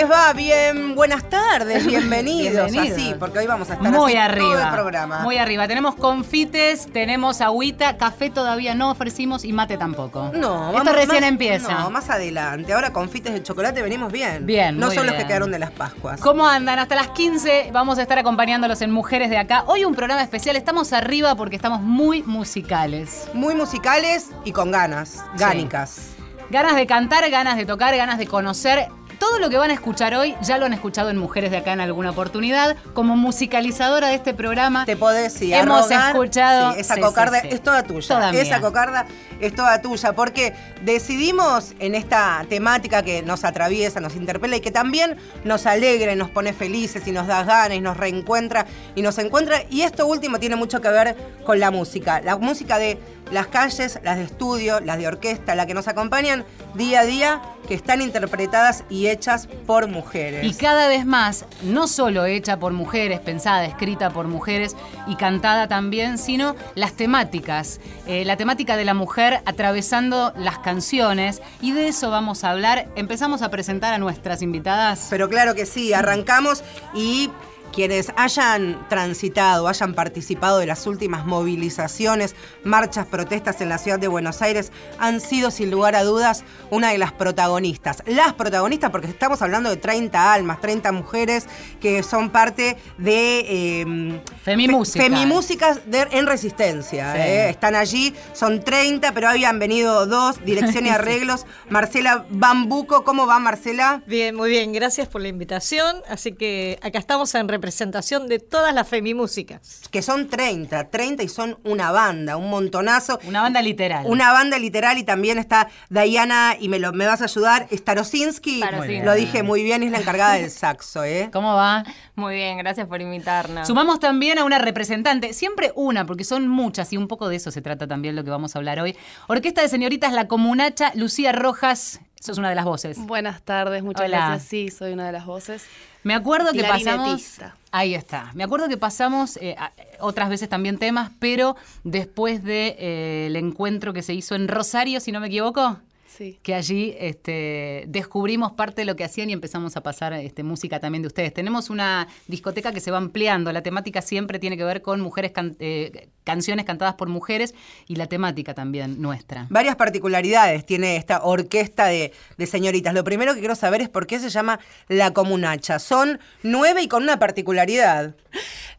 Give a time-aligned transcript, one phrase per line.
[0.00, 0.32] les va?
[0.32, 2.70] Bien, buenas tardes, bienvenidos.
[2.70, 2.98] Bienvenidos.
[2.98, 4.48] Así, porque hoy vamos a estar Muy así arriba.
[4.54, 5.20] todo el programa.
[5.20, 5.66] Muy arriba.
[5.66, 10.30] Tenemos confites, tenemos agüita, café todavía no ofrecimos y mate tampoco.
[10.34, 11.72] No, Esto vamos recién más- empieza.
[11.74, 12.72] No, más adelante.
[12.72, 14.46] Ahora confites de chocolate venimos bien.
[14.46, 16.20] Bien, No son los que quedaron de las Pascuas.
[16.20, 16.78] ¿Cómo andan?
[16.78, 19.64] Hasta las 15 vamos a estar acompañándolos en Mujeres de Acá.
[19.66, 20.56] Hoy un programa especial.
[20.56, 23.28] Estamos arriba porque estamos muy musicales.
[23.34, 26.10] Muy musicales y con ganas, gánicas.
[26.50, 28.88] Ganas de cantar, ganas de tocar, ganas de conocer.
[29.18, 31.72] Todo lo que van a escuchar hoy ya lo han escuchado en Mujeres de Acá
[31.72, 32.76] en alguna oportunidad.
[32.94, 36.10] Como musicalizadora de este programa, Te podés sí, Hemos arrogar.
[36.10, 38.06] escuchado- Sí, esa sí, cocarda es toda tuya.
[38.06, 38.60] Toda esa mía.
[38.60, 39.06] cocarda
[39.40, 40.12] es toda tuya.
[40.12, 46.12] Porque decidimos en esta temática que nos atraviesa, nos interpela y que también nos alegra
[46.12, 49.62] y nos pone felices y nos da ganas y nos reencuentra y nos encuentra.
[49.68, 52.20] Y esto último tiene mucho que ver con la música.
[52.20, 52.98] La música de
[53.30, 57.42] las calles, las de estudio, las de orquesta, la que nos acompañan día a día,
[57.66, 60.44] que están interpretadas y hechas por mujeres.
[60.44, 65.68] Y cada vez más, no solo hecha por mujeres, pensada, escrita por mujeres y cantada
[65.68, 67.80] también, sino las temáticas.
[68.06, 71.42] Eh, la temática de la mujer atravesando las canciones.
[71.60, 72.88] Y de eso vamos a hablar.
[72.96, 75.08] Empezamos a presentar a nuestras invitadas.
[75.10, 76.62] Pero claro que sí, arrancamos
[76.94, 77.30] y
[77.72, 84.08] quienes hayan transitado, hayan participado de las últimas movilizaciones, marchas, protestas en la ciudad de
[84.08, 88.02] Buenos Aires, han sido sin lugar a dudas una de las protagonistas.
[88.06, 91.46] Las protagonistas porque estamos hablando de 30 almas, 30 mujeres
[91.80, 93.40] que son parte de...
[93.48, 95.04] eh, Femimúsica.
[95.04, 97.12] fe- Femimúsicas de- en resistencia.
[97.14, 97.18] Sí.
[97.20, 97.48] eh.
[97.50, 101.46] Están allí, son 30, pero habían venido dos, dirección y arreglos.
[101.68, 104.02] Marcela Bambuco, ¿cómo va Marcela?
[104.06, 105.96] Bien, muy bien, gracias por la invitación.
[106.08, 109.82] Así que acá estamos en representación de todas las femimúsicas.
[109.90, 113.18] que son 30, 30 y son una banda, un montonazo.
[113.24, 114.06] Una banda literal.
[114.06, 118.62] Una banda literal y también está Diana, y me, lo, me vas a ayudar, Starosinski.
[119.04, 121.30] Lo dije muy bien, es la encargada del saxo, ¿eh?
[121.32, 121.84] ¿Cómo va?
[122.14, 123.66] Muy bien, gracias por invitarnos.
[123.66, 127.50] Sumamos también a una representante, siempre una, porque son muchas y un poco de eso
[127.50, 128.96] se trata también lo que vamos a hablar hoy.
[129.26, 132.98] Orquesta de Señoritas La Comunacha, Lucía Rojas, sos una de las voces.
[132.98, 134.16] Buenas tardes, muchas Hola.
[134.28, 134.48] gracias.
[134.48, 135.64] Sí, soy una de las voces.
[136.02, 137.38] Me acuerdo que pasamos.
[137.70, 138.30] Ahí está.
[138.34, 143.26] Me acuerdo que pasamos eh, a- otras veces también temas, pero después del de, eh,
[143.26, 145.78] el encuentro que se hizo en Rosario, si no me equivoco,
[146.18, 146.40] Sí.
[146.42, 150.80] que allí este, descubrimos parte de lo que hacían y empezamos a pasar este, música
[150.80, 151.32] también de ustedes.
[151.32, 153.52] Tenemos una discoteca que se va ampliando.
[153.52, 157.54] La temática siempre tiene que ver con mujeres can- eh, canciones cantadas por mujeres
[157.86, 159.46] y la temática también nuestra.
[159.48, 162.92] Varias particularidades tiene esta orquesta de, de señoritas.
[162.94, 164.58] Lo primero que quiero saber es por qué se llama
[164.88, 165.78] La Comunacha.
[165.78, 168.16] Son nueve y con una particularidad.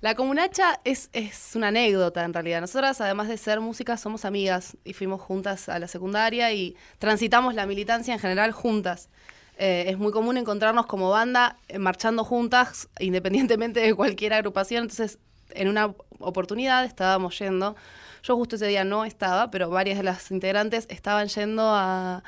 [0.01, 2.61] La comunacha es, es una anécdota en realidad.
[2.61, 7.28] Nosotras, además de ser músicas, somos amigas y fuimos juntas a la secundaria y transitamos
[7.29, 9.09] la militancia en general juntas.
[9.57, 14.83] Eh, es muy común encontrarnos como banda eh, marchando juntas, independientemente de cualquier agrupación.
[14.83, 15.19] Entonces,
[15.51, 17.75] en una oportunidad estábamos yendo.
[18.23, 22.23] Yo justo ese día no estaba, pero varias de las integrantes estaban yendo a,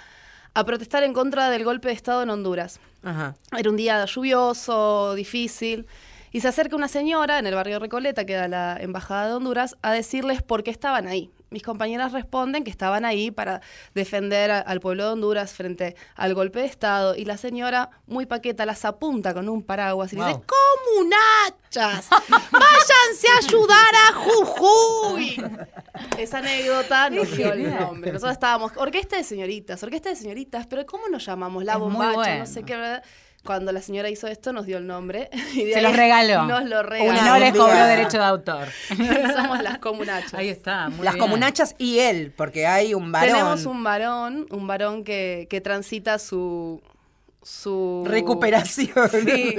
[0.54, 2.80] a protestar en contra del golpe de Estado en Honduras.
[3.04, 3.36] Ajá.
[3.58, 5.88] Era un día lluvioso, difícil.
[6.34, 9.78] Y se acerca una señora en el barrio Recoleta, que era la embajada de Honduras,
[9.82, 11.30] a decirles por qué estaban ahí.
[11.52, 13.60] Mis compañeras responden que estaban ahí para
[13.94, 17.14] defender a- al pueblo de Honduras frente al golpe de Estado.
[17.14, 20.28] Y la señora, muy paqueta, las apunta con un paraguas y Wow.
[20.28, 22.08] dice: ¡Comunachas!
[22.30, 25.44] ¡Váyanse a ayudar a Jujuy!
[26.18, 28.14] Esa anécdota nos dio el nombre.
[28.14, 31.66] Nosotros estábamos, orquesta de señoritas, orquesta de señoritas, pero ¿cómo nos llamamos?
[31.66, 32.38] La bombacha, bueno.
[32.40, 32.78] no sé qué.
[32.78, 33.04] ¿verdad?
[33.44, 35.30] Cuando la señora hizo esto, nos dio el nombre.
[35.54, 36.44] Y de Se ahí los regaló.
[36.46, 37.22] Nos lo Y regaló.
[37.24, 38.68] no les cobró derecho de autor.
[39.36, 40.34] Somos las comunachas.
[40.36, 40.90] Ahí está.
[40.90, 41.26] muy Las bien.
[41.26, 43.30] comunachas y él, porque hay un varón.
[43.30, 46.82] Tenemos un varón, un varón que, que transita su
[47.44, 49.10] su Recuperación.
[49.12, 49.56] Sí,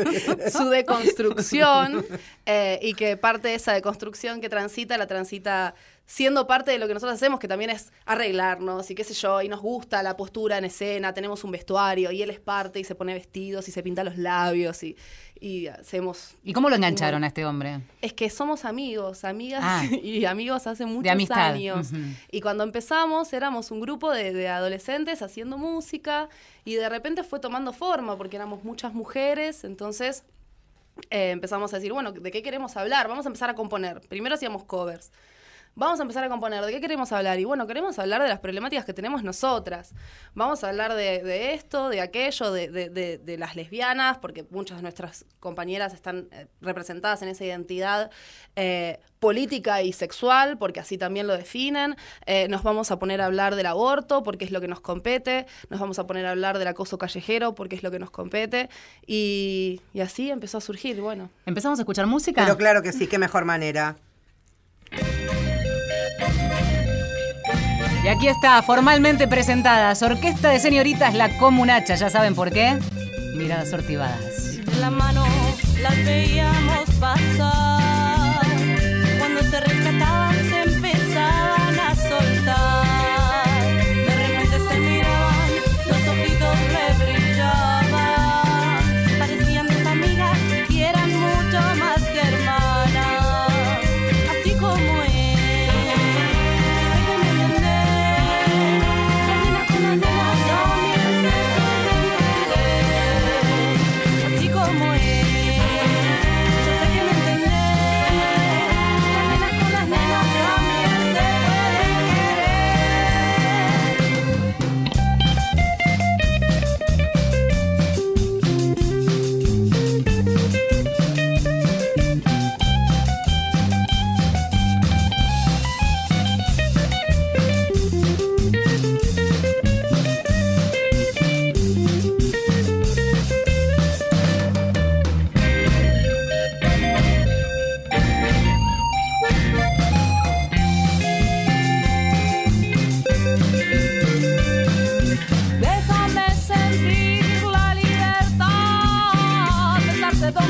[0.53, 2.05] su deconstrucción
[2.47, 5.75] eh, y que parte de esa deconstrucción que transita, la transita
[6.13, 9.41] siendo parte de lo que nosotros hacemos, que también es arreglarnos y qué sé yo,
[9.41, 12.85] y nos gusta la postura en escena, tenemos un vestuario y él es parte y
[12.85, 14.95] se pone vestidos y se pinta los labios y,
[15.41, 16.37] y hacemos...
[16.45, 17.81] ¿Y cómo lo engancharon a este hombre?
[18.03, 19.87] Es que somos amigos, amigas Ah.
[20.03, 21.89] y amigos hace muchos años.
[22.31, 26.29] Y cuando empezamos éramos un grupo de, de adolescentes haciendo música
[26.67, 30.25] y de repente fue tomando forma porque éramos muchas mujeres, entonces
[31.09, 33.09] eh, empezamos a decir, bueno, ¿de qué queremos hablar?
[33.09, 34.03] Vamos a empezar a componer.
[34.11, 35.11] Primero hacíamos covers.
[35.75, 36.65] Vamos a empezar a componer.
[36.65, 37.39] ¿De qué queremos hablar?
[37.41, 39.95] Y bueno, queremos hablar de las problemáticas que tenemos nosotras.
[40.35, 44.45] Vamos a hablar de, de esto, de aquello, de, de- de- de las lesbianas, porque
[44.51, 48.11] muchas de nuestras compañeras están eh, representadas en esa identidad
[48.57, 51.97] eh, política y sexual, porque así también lo definen.
[52.27, 55.47] Eh, nos vamos a poner a hablar del aborto, porque es lo que nos compete.
[55.71, 58.69] Nos vamos a poner a hablar del acoso callejero, porque es lo que nos compete.
[59.07, 61.31] Y, y así empezó a surgir, bueno.
[61.47, 62.43] ¿Empezamos a escuchar música?
[62.45, 63.97] Pero claro que sí, qué mejor manera.
[68.05, 71.95] Y aquí está, formalmente presentadas, Orquesta de Señoritas La Comunacha.
[71.95, 72.77] ¿Ya saben por qué?
[73.37, 74.59] Miradas sortivadas.
[74.81, 75.25] la mano
[75.81, 77.82] las veíamos pasar.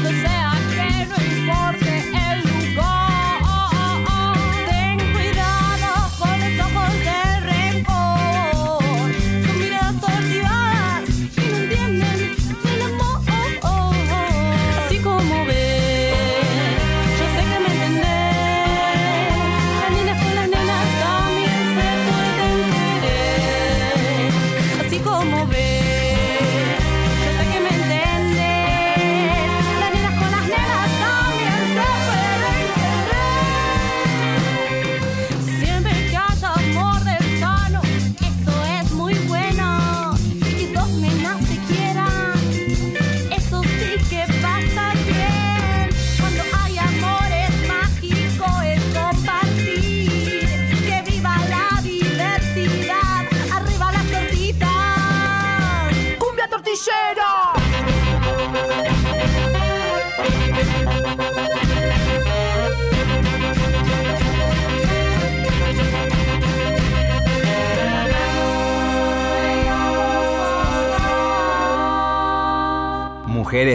[0.02, 0.31] Besarte donde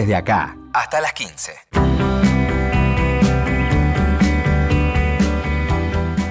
[0.08, 0.56] Mujeres de acá.
[0.72, 1.52] Hasta las 15.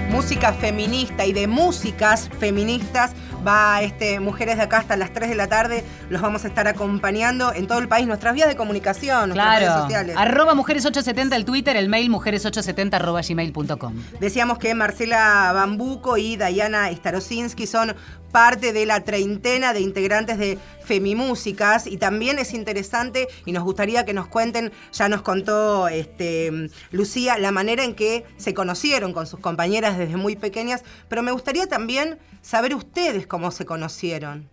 [0.09, 3.13] Música feminista y de músicas feministas
[3.47, 5.83] va este Mujeres de acá hasta las 3 de la tarde.
[6.09, 9.74] Los vamos a estar acompañando en todo el país, nuestras vías de comunicación, nuestras redes
[9.74, 10.15] sociales.
[10.18, 13.94] Arroba mujeres870 el Twitter, el mail mujeres870 arroba gmail.com.
[14.19, 17.95] Decíamos que Marcela Bambuco y Dayana Starosinski son
[18.31, 24.06] parte de la treintena de integrantes de Femimúsicas y también es interesante y nos gustaría
[24.06, 29.27] que nos cuenten, ya nos contó este, Lucía, la manera en que se conocieron con
[29.27, 34.49] sus compañeras desde muy pequeñas, pero me gustaría también saber ustedes cómo se conocieron.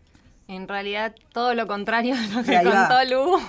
[0.48, 2.88] En realidad, todo lo contrario de lo que va.
[2.88, 3.40] contó Lu.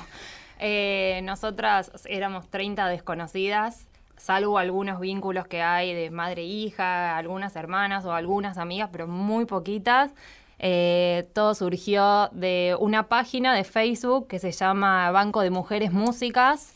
[0.60, 7.56] Eh, nosotras éramos 30 desconocidas, salvo algunos vínculos que hay de madre e hija, algunas
[7.56, 10.12] hermanas o algunas amigas, pero muy poquitas.
[10.60, 16.75] Eh, todo surgió de una página de Facebook que se llama Banco de Mujeres Músicas.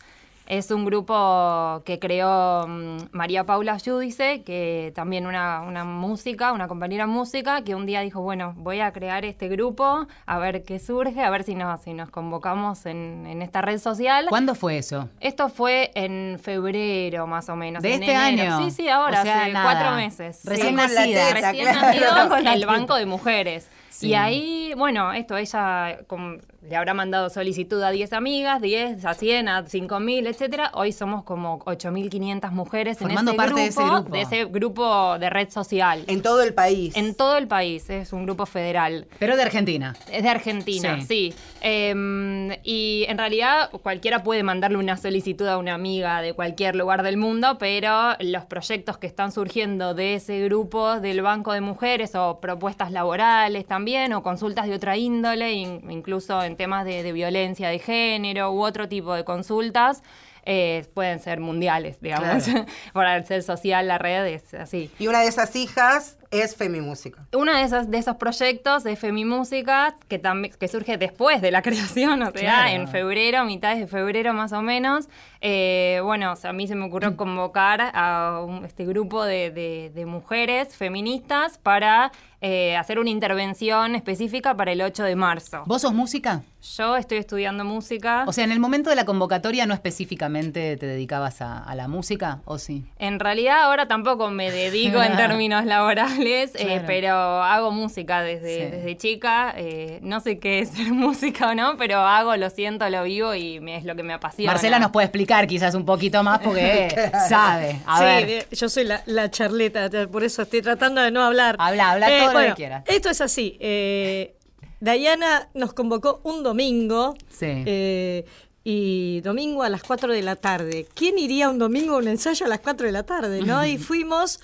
[0.49, 6.67] Es un grupo que creó mm, María Paula Judice, que también una, una música, una
[6.67, 10.79] compañera música, que un día dijo, bueno, voy a crear este grupo, a ver qué
[10.79, 14.25] surge, a ver si nos, si nos convocamos en, en esta red social.
[14.27, 15.07] ¿Cuándo fue eso?
[15.19, 17.83] Esto fue en febrero, más o menos.
[17.83, 18.55] ¿De en este enero.
[18.55, 18.65] año?
[18.65, 19.65] Sí, sí, ahora, O sea, hace nada.
[19.71, 20.41] cuatro meses.
[20.45, 20.75] Recién Sí.
[20.75, 21.27] Con nacida.
[21.27, 21.81] teta, Recién claro.
[21.85, 22.65] nacido Con la el.
[22.65, 23.69] Banco de Mujeres.
[23.89, 24.07] Sí.
[24.07, 29.13] Y ahí, bueno, esto, ella com- le habrá mandado solicitud a 10 amigas, 10 a
[29.13, 30.71] 100, a 5000, etcétera.
[30.73, 34.09] Hoy somos como 8500 mujeres Formando en ese parte grupo, de ese grupo.
[34.11, 36.03] de ese grupo de red social.
[36.07, 36.95] En todo el país.
[36.97, 39.07] En todo el país, es un grupo federal.
[39.19, 39.95] Pero de Argentina.
[40.11, 41.31] Es de Argentina, Sí.
[41.31, 41.33] sí.
[41.61, 47.03] Em, y en realidad cualquiera puede mandarle una solicitud a una amiga de cualquier lugar
[47.03, 52.15] del mundo, pero los proyectos que están surgiendo de ese grupo del Banco de Mujeres
[52.15, 57.11] o propuestas laborales también o consultas de otra índole, in- incluso en temas de, de
[57.11, 60.03] violencia de género u otro tipo de consultas,
[60.45, 62.43] eh, pueden ser mundiales, digamos.
[62.45, 62.65] Claro.
[62.93, 64.89] Por al ser social la red es así.
[64.97, 67.27] Y una de esas hijas es Femimúsica.
[67.33, 71.61] Uno de esos, de esos proyectos es Femimúsica, que, también que surge después de la
[71.63, 72.69] creación, o sea, Claro.
[72.69, 75.07] en febrero, mitades de febrero más o menos.
[75.41, 79.51] Eh, bueno, o sea, a mí se me ocurrió convocar a un- este grupo de,
[79.51, 82.11] de- de mujeres feministas para
[82.41, 85.63] eh, hacer una intervención específica para el 8 de marzo.
[85.65, 86.41] ¿Vos sos música?
[86.77, 88.25] Yo estoy estudiando música.
[88.27, 91.87] O sea, en el momento de la convocatoria no específicamente te dedicabas a, a la
[91.87, 92.83] música, ¿o sí?
[92.97, 98.71] En realidad ahora tampoco me dedico en términos laborales, eh, pero hago música desde, Sí.
[98.71, 99.53] desde chica.
[99.57, 103.35] eh, no sé qué es ser música o no, pero hago, lo siento, lo vivo
[103.35, 104.51] y me- es lo que me apasiona.
[104.51, 106.89] Marcela nos puede explicar quizás un poquito más porque
[107.29, 107.79] sabe.
[107.85, 108.47] A sí, ver.
[108.51, 111.55] yo soy la, la charleta, por eso estoy tratando de no hablar.
[111.59, 112.83] Habla, habla todo lo bueno, quieras.
[112.87, 113.57] Esto es así.
[113.59, 114.35] eh,
[114.79, 117.15] Dayana nos convocó un domingo.
[117.29, 117.47] Sí.
[117.65, 118.25] eh,
[118.63, 120.85] y domingo a las 4 de la tarde.
[120.93, 123.41] ¿Quién iría un domingo a un ensayo a las 4 de la tarde?
[123.41, 123.65] ¿no?
[123.65, 124.39] Y fuimos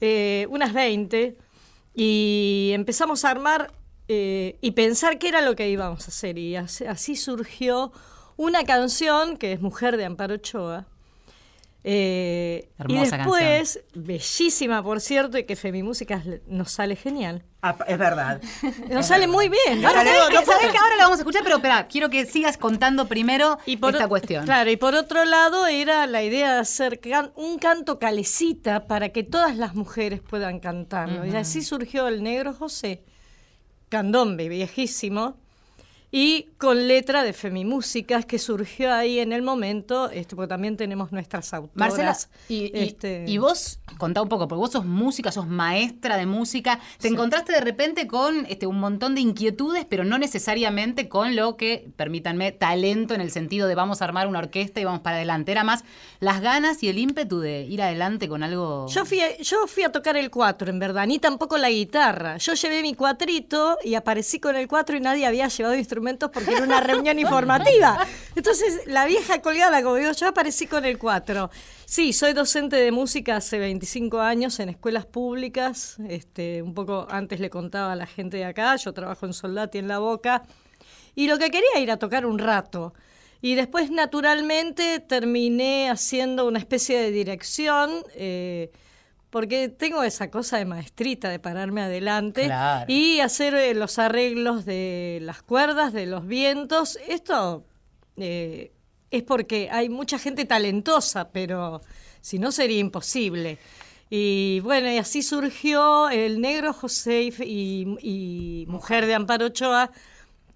[0.00, 1.36] eh, unas 20
[1.94, 3.72] y empezamos a armar
[4.08, 6.38] eh, y pensar qué era lo que íbamos a hacer.
[6.38, 7.92] Y así, así surgió
[8.36, 10.86] una canción que es Mujer de Amparo Ochoa.
[11.88, 17.44] Eh, y después, bellísima por cierto, y que Femimúsica nos sale genial.
[17.62, 18.40] Ah, es verdad.
[18.90, 19.84] Nos sale muy bien.
[19.86, 20.34] Ahora, No, ¿sabés no, que-
[20.66, 21.42] no ahora la vamos a escuchar?
[21.44, 24.44] Pero espera, quiero que sigas contando primero Y por, esta o- cuestión.
[24.44, 29.10] Claro, y por otro lado era la idea de hacer can- un canto calecita para
[29.10, 31.24] que todas las mujeres puedan cantarlo.
[31.24, 33.04] Y así surgió el Negro José,
[33.88, 35.38] candombe viejísimo,
[36.18, 41.12] y con letra de Femimúsicas que surgió ahí en el momento, este, porque también tenemos
[41.12, 41.76] nuestras autoras.
[41.76, 42.16] Marcela,
[42.48, 46.80] y, este, y vos, contá un poco, porque vos sos música, sos maestra de música,
[46.98, 51.58] te encontraste de repente con este, un montón de inquietudes, pero no necesariamente con lo
[51.58, 55.16] que, permítanme, talento en el sentido de vamos a armar una orquesta y vamos para
[55.16, 55.52] adelante.
[55.52, 55.84] Era más
[56.20, 58.86] las ganas y el ímpetu de ir adelante con algo...
[58.88, 62.38] Yo fui, a, yo fui a tocar el cuatro, en verdad, ni tampoco la guitarra.
[62.38, 66.52] Yo llevé mi cuatrito y aparecí con el cuatro y nadie había llevado instrumentos porque
[66.52, 67.98] era una reunión informativa.
[68.34, 71.50] Entonces, la vieja colgada, como digo, yo aparecí con el cuatro.
[71.84, 75.96] Sí, soy docente de música hace 25 años en escuelas públicas.
[76.08, 79.78] Este, un poco antes le contaba a la gente de acá, yo trabajo en Soldati
[79.78, 80.42] en La Boca.
[81.14, 82.94] Y lo que quería era ir a tocar un rato.
[83.40, 88.70] Y después, naturalmente, terminé haciendo una especie de dirección, eh,
[89.30, 92.84] porque tengo esa cosa de maestrita, de pararme adelante Claro.
[92.90, 96.98] y hacer eh, los arreglos de las cuerdas, de los vientos.
[97.08, 97.64] Esto
[98.16, 98.72] eh,
[99.10, 101.80] es porque hay mucha gente talentosa, pero
[102.20, 103.58] si no sería imposible.
[104.08, 107.96] Y bueno, y así surgió el negro José y, y-
[108.62, 109.90] y Mujer de Amparo Ochoa,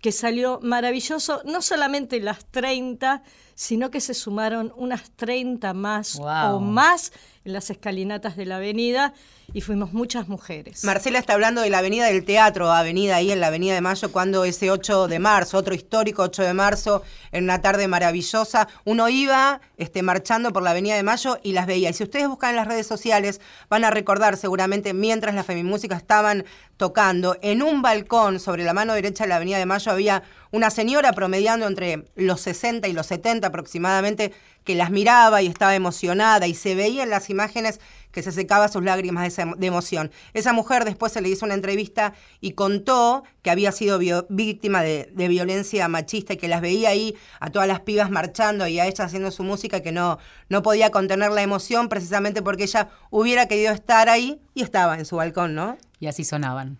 [0.00, 3.22] que salió maravilloso, no solamente las 30,
[3.60, 7.12] sino que se sumaron unas 30 más o más
[7.44, 9.12] en las escalinatas de la avenida
[9.52, 10.82] y fuimos muchas mujeres.
[10.84, 14.10] Marcela está hablando de la Avenida del Teatro, avenida ahí en la Avenida de Mayo,
[14.12, 17.02] cuando ese 8 de marzo, otro histórico 8 de marzo,
[17.32, 21.66] en una tarde maravillosa, uno iba este, marchando por la Avenida de Mayo y las
[21.66, 21.90] veía.
[21.90, 25.96] Y si ustedes buscan en las redes sociales, van a recordar seguramente mientras la Femimúsica
[25.96, 26.44] estaban
[26.76, 30.70] tocando, en un balcón sobre la mano derecha de la Avenida de Mayo había una
[30.70, 34.32] señora promediando entre los 60 y los 70 aproximadamente,
[34.64, 37.80] que las miraba y estaba emocionada y se veía en las imágenes
[38.10, 40.10] que se secaba sus lágrimas de, emoción.
[40.34, 45.10] Esa mujer después se le hizo una entrevista y contó que había sido víctima de,
[45.14, 48.86] de violencia machista y que las veía ahí a todas las pibas marchando y a
[48.86, 53.46] ella haciendo su música que no, no podía contener la emoción precisamente porque ella hubiera
[53.46, 55.78] querido estar ahí y estaba en su balcón, ¿no?
[56.00, 56.78] Y así sonaban.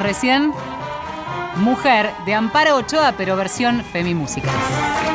[0.00, 0.52] Recién,
[1.56, 4.50] Mujer de Amparo Ochoa, pero versión Femimúsica.
[4.50, 5.11] Mujer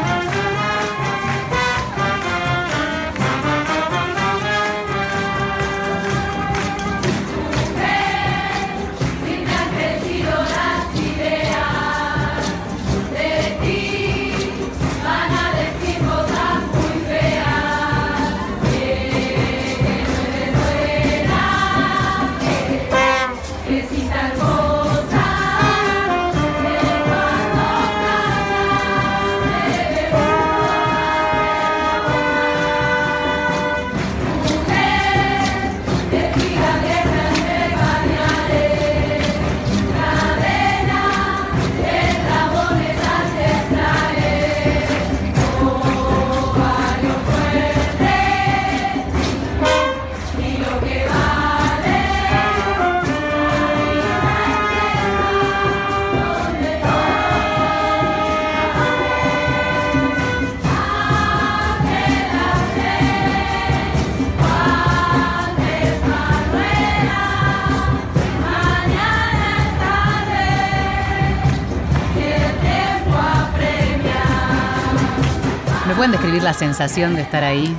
[76.38, 77.76] describir la sensación de estar ahí?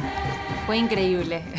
[0.67, 1.43] Fue increíble.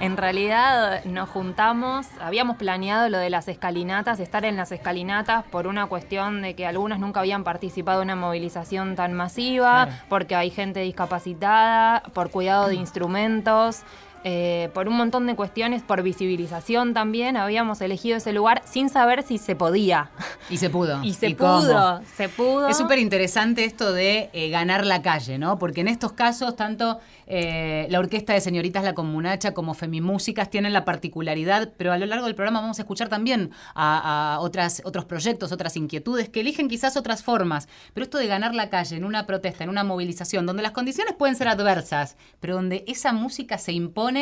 [0.00, 5.68] En realidad nos juntamos, habíamos planeado lo de las escalinatas, estar en las escalinatas por
[5.68, 10.02] una cuestión de que algunas nunca habían participado en una movilización tan masiva, Claro.
[10.08, 13.82] porque hay gente discapacitada, por cuidado de instrumentos,
[14.26, 17.36] eh, por un montón de cuestiones, por visibilización también.
[17.36, 20.10] Habíamos elegido ese lugar sin saber si se podía.
[20.48, 21.02] Y se pudo.
[21.04, 22.68] Y se pudo, se pudo.
[22.68, 25.58] Es súper interesante esto de eh, ganar la calle, ¿no?
[25.58, 30.72] Porque en estos casos, tanto eh, la Orquesta de Señoritas La Comunacha como Femimúsicas tienen
[30.72, 34.80] la particularidad, pero a lo largo del programa vamos a escuchar también a, a otras,
[34.86, 37.68] otros proyectos, otras inquietudes que eligen quizás otras formas.
[37.92, 41.14] Pero esto de ganar la calle en una protesta, en una movilización, donde las condiciones
[41.14, 44.13] pueden ser adversas, pero donde esa música se impone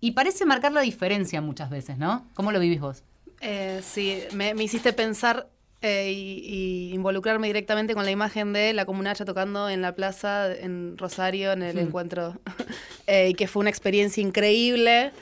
[0.00, 2.26] y parece marcar la diferencia muchas veces, ¿no?
[2.34, 3.02] ¿Cómo lo vivís vos?
[3.40, 5.48] Eh, sí, me, me hiciste pensar
[5.82, 10.52] eh, y, y involucrarme directamente con la imagen de la comunacha tocando en la plaza
[10.54, 12.40] en Rosario en el encuentro,
[13.06, 15.12] eh, y que fue una experiencia increíble.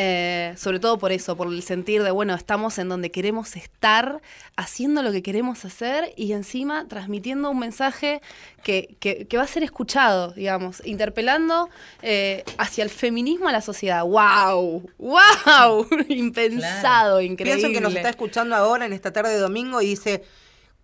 [0.00, 4.22] Eh, sobre todo por eso, por el sentir de, bueno, estamos en donde queremos estar,
[4.56, 8.22] haciendo lo que queremos hacer y encima transmitiendo un mensaje
[8.62, 11.68] que, que- que va a ser escuchado, digamos, interpelando
[12.02, 14.04] eh, hacia el feminismo a la sociedad.
[14.04, 14.88] ¡Wow!
[14.98, 15.86] ¡Wow!
[16.08, 17.56] Impensado, increíble.
[17.60, 20.22] Pienso que nos está escuchando ahora en esta tarde de domingo y dice,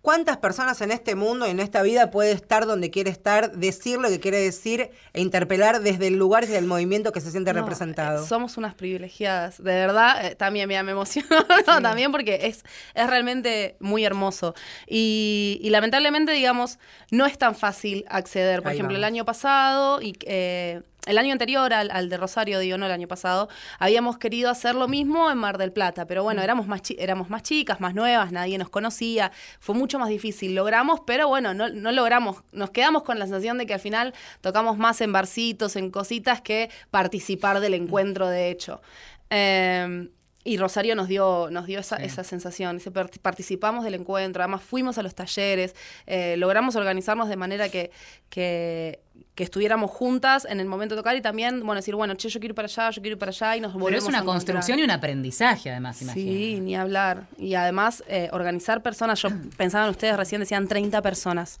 [0.05, 4.07] ¿cuántas personas en este mundo, en esta vida puede estar donde quiere estar, decir lo
[4.07, 7.51] que quiere decir e interpelar desde el lugar y desde el movimiento que se siente
[7.53, 8.23] No, representado?
[8.23, 10.23] eh, Somos unas privilegiadas, de verdad.
[10.27, 11.27] eh, también, mira, me emociono
[11.81, 14.53] también porque es, es realmente muy hermoso.
[14.87, 16.77] Y, y lamentablemente, digamos,
[17.11, 18.61] no es tan fácil acceder.
[18.61, 22.59] Por Ahí ejemplo, el año pasado y eh, el año anterior al, al de Rosario,
[22.59, 26.21] digo, no el año pasado, habíamos querido hacer lo mismo en Mar del Plata, pero
[26.21, 26.25] Mm.
[26.25, 30.09] bueno, éramos más, chi- éramos más chicas, más nuevas, nadie nos conocía, fue mucho más
[30.09, 30.55] difícil.
[30.55, 34.13] Logramos, pero bueno, no, no logramos, nos quedamos con la sensación de que al final
[34.41, 38.81] tocamos más en barcitos, en cositas, que participar del encuentro, de hecho.
[39.29, 40.09] Eh,
[40.45, 42.77] y Rosario nos dio, nos dio esa, esa sensación.
[42.77, 47.67] Dice, "Part- participamos del encuentro, además fuimos a los talleres, eh, logramos organizarnos de manera
[47.67, 47.91] que,
[48.29, 48.99] que,
[49.33, 52.39] que estuviéramos juntas en el momento de tocar y también, bueno, decir, bueno, che, yo
[52.39, 54.19] quiero ir para allá, yo quiero ir para allá y nos volvemos Pero es una
[54.19, 56.31] a construcción y un aprendizaje, además, imagino.
[56.31, 57.25] Sí, ni hablar.
[57.39, 61.59] Y además, eh, organizar personas, yo pensaba en ustedes, recién decían 30 personas.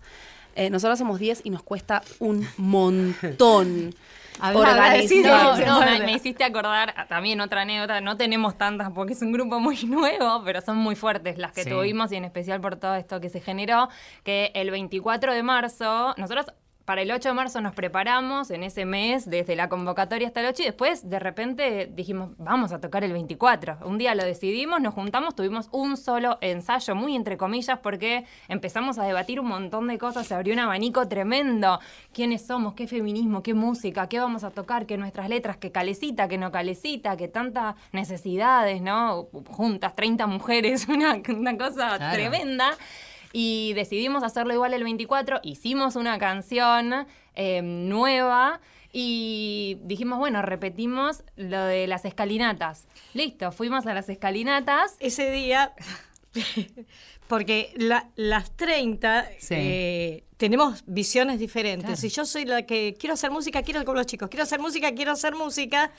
[0.55, 3.93] Eh, nosotros somos 10 y nos cuesta un montón.
[4.41, 5.65] Organizar.
[5.65, 8.01] No, me, me hiciste acordar también otra anécdota.
[8.01, 11.63] No tenemos tantas porque es un grupo muy nuevo, pero son muy fuertes las que
[11.63, 11.69] Sí.
[11.69, 13.89] tuvimos y en especial por todo esto que se generó.
[14.23, 16.47] Que el 24 de marzo, nosotros
[16.85, 20.45] para el 8 de marzo nos preparamos en ese mes, desde la convocatoria hasta el
[20.47, 23.79] 8, y después de repente dijimos, vamos a tocar el 24.
[23.85, 28.99] Un día lo decidimos, nos juntamos, tuvimos un solo ensayo, muy entre comillas, porque empezamos
[28.99, 31.79] a debatir un montón de cosas, se abrió un abanico tremendo.
[32.13, 32.75] ¿Quiénes somos?
[32.75, 33.41] ¿Qué feminismo?
[33.41, 34.07] ¿Qué música?
[34.07, 34.85] ¿Qué vamos a tocar?
[34.85, 35.57] ¿Qué nuestras letras?
[35.57, 36.27] ¿Qué calecita?
[36.27, 37.17] ¿Qué no calecita?
[37.17, 38.81] ¿Qué tantas necesidades?
[38.81, 39.27] ¿No?
[39.49, 42.13] Juntas, 30 mujeres, una, una cosa Claro.
[42.13, 42.71] tremenda.
[43.37, 48.61] Y decidimos hacerlo igual el 24, hicimos una canción eh, nueva
[48.93, 52.87] y dijimos, bueno, repetimos lo de las escalinatas.
[53.13, 54.95] Listo, fuimos a las escalinatas.
[55.01, 55.73] Ese día,
[57.27, 59.55] porque la- las 30 Sí.
[59.57, 61.85] eh, tenemos visiones diferentes.
[61.85, 61.99] Claro.
[62.01, 64.93] Si yo soy la que quiero hacer música, quiero con los chicos, quiero hacer música,
[64.93, 65.91] quiero hacer música.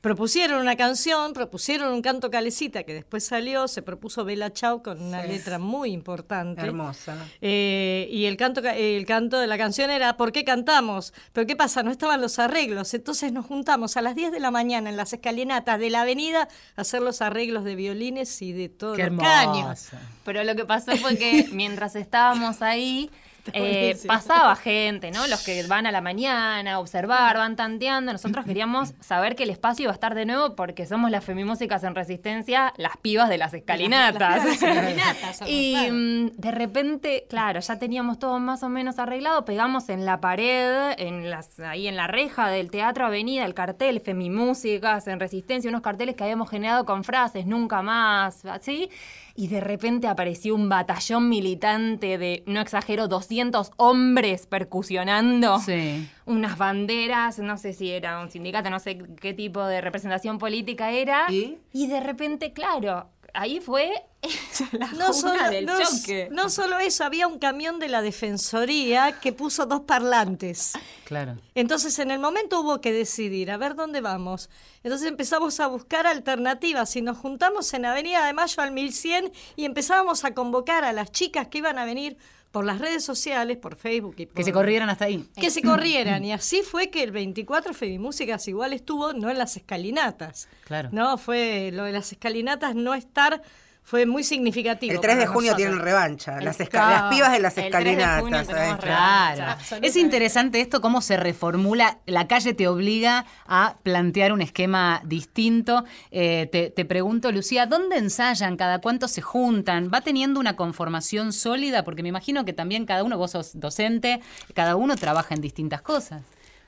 [0.00, 5.00] Propusieron una canción, propusieron un canto calecita que después salió, se propuso Bella Chau con
[5.00, 6.62] una letra muy importante.
[6.62, 7.16] Hermosa.
[7.42, 11.12] Eh, y el canto, ca- el canto de la canción era ¿Por qué cantamos?
[11.34, 11.82] Pero ¿qué pasa?
[11.82, 12.94] No estaban los arreglos.
[12.94, 16.48] Entonces nos juntamos a las 10 de la mañana en las escalinatas de la avenida
[16.76, 19.28] a hacer los arreglos de violines y de todos Qué hermoso.
[19.28, 19.88] caños.
[20.24, 23.10] Pero lo que pasó fue que mientras estábamos ahí,
[23.52, 25.26] eh, pasaba gente, ¿no?
[25.26, 28.12] Los que van a la mañana a observar, van tanteando.
[28.12, 31.82] Nosotros queríamos saber que el espacio iba a estar de nuevo porque somos las femimúsicas
[31.84, 34.44] en resistencia, las pibas de las escalinatas.
[34.44, 35.94] Las pibas de las escalinatas, somos, y claro.
[36.36, 41.30] de repente, claro, ya teníamos todo más o menos arreglado, pegamos en la pared, en
[41.30, 46.14] las, ahí en la reja del Teatro Avenida, el cartel Femimúsicas en Resistencia, unos carteles
[46.14, 48.90] que habíamos generado con frases, nunca más, así.
[49.34, 56.08] Y de repente apareció un batallón militante de, no exagero, 200 hombres percusionando Sí.
[56.26, 60.90] unas banderas, no sé si era un sindicato, no sé qué tipo de representación política
[60.90, 61.26] era.
[61.30, 61.58] ¿Y?
[61.86, 63.90] de repente, claro, ahí fue
[64.72, 66.28] la No solo, del no, choque.
[66.30, 70.72] no solo eso, había un camión de la Defensoría que puso dos parlantes.
[71.04, 71.36] Claro.
[71.54, 74.50] Entonces en el momento hubo que decidir, a ver dónde vamos.
[74.84, 79.64] Entonces empezamos a buscar alternativas y nos juntamos en Avenida de Mayo al 1100 y
[79.64, 82.16] empezábamos a convocar a las chicas que iban a venir
[82.52, 85.26] por las redes sociales, por Facebook y por- Que se corrieran hasta ahí.
[85.34, 86.24] que se corrieran.
[86.24, 90.48] Y así fue que el 24 Femimúsicas igual estuvo, no en las escalinatas.
[90.64, 90.90] Claro.
[90.92, 93.42] No, fue lo de las escalinatas no estar
[93.84, 94.94] fue muy significativo.
[94.94, 95.56] El 3 de junio nosotros.
[95.56, 96.40] tienen revancha.
[96.40, 98.80] Las, Claro, las pibas de las el 3 de junio escalinatas.
[98.80, 99.82] Claro.
[99.82, 101.98] Es interesante esto, cómo se reformula.
[102.06, 105.84] La calle te obliga a plantear un esquema distinto.
[106.10, 108.56] Eh, te, te pregunto, Lucía, ¿dónde ensayan?
[108.56, 109.90] ¿Cada cuánto se juntan?
[109.92, 111.84] ¿Va teniendo una conformación sólida?
[111.84, 114.20] Porque me imagino que también cada uno, vos sos docente,
[114.54, 116.22] cada uno trabaja en distintas cosas.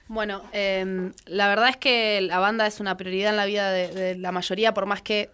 [0.09, 3.89] Bueno, eh, la verdad es que la banda es una prioridad en la vida de,
[3.89, 5.31] de la mayoría, por más que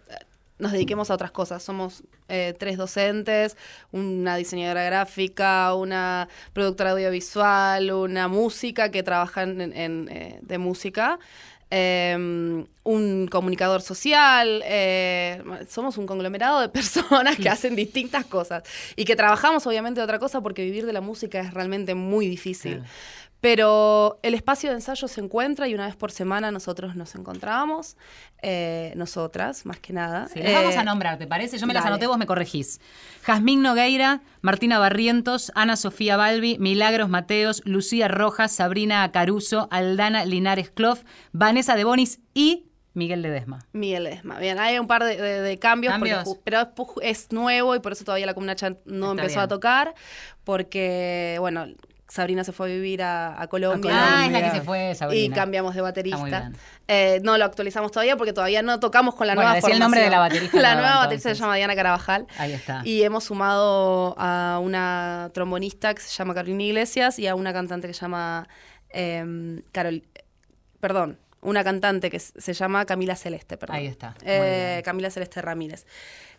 [0.61, 1.61] nos dediquemos a otras cosas.
[1.63, 3.57] Somos eh, tres docentes,
[3.91, 11.19] una diseñadora gráfica, una productora audiovisual, una música que trabaja en, en, eh, de música.
[11.73, 18.63] eh, un comunicador social, eh, somos un conglomerado de personas que hacen distintas cosas
[18.95, 22.27] y que trabajamos obviamente de otra cosa porque vivir de la música es realmente muy
[22.27, 22.83] difícil.
[23.41, 27.97] Pero el espacio de ensayo se encuentra y una vez por semana nosotros nos encontramos,
[28.43, 30.27] eh, nosotras más que nada.
[30.27, 31.57] Sí, las vamos Eh, a nombrar, ¿te parece?
[31.57, 32.79] Yo me las anoté, vos me corregís.
[33.23, 40.69] Jazmín Nogueira, Martina Barrientos, Ana Sofía Balbi, Milagros Mateos, Lucía Rojas, Sabrina Caruso, Aldana Linares
[40.69, 43.65] Clof, Vanessa de Bonis y Miguel Ledesma.
[43.73, 44.37] Miguel Esma.
[44.37, 46.37] Bien, hay un par de, de- de cambios, porque Cambios.
[46.43, 46.69] pero
[47.01, 49.39] es, nuevo y por eso todavía la Comuna no Está empezó bien.
[49.39, 49.95] a tocar,
[50.43, 51.67] porque, bueno,
[52.11, 53.91] Sabrina se fue a vivir a, a Colombia.
[53.93, 55.23] Ah, es la que se fue, Sabrina.
[55.23, 56.51] Y cambiamos de baterista.
[56.85, 59.79] Eh, no lo actualizamos todavía porque todavía no tocamos con la Bueno, nueva decí el
[59.79, 60.43] nombre de la formación.
[60.43, 61.37] baterista la nueva, nueva baterista entonces.
[61.37, 62.27] se llama Diana Carabajal.
[62.37, 62.81] Ahí está.
[62.83, 67.87] Y hemos sumado a una trombonista que se llama Carolina Iglesias y a una cantante
[67.87, 68.45] que se llama
[68.89, 70.03] em, Carol,
[70.81, 73.77] perdón, una cantante que se llama Camila Celeste, perdón.
[73.77, 74.15] Ahí está.
[74.25, 74.81] Eh.
[74.83, 75.85] Camila Celeste Ramírez.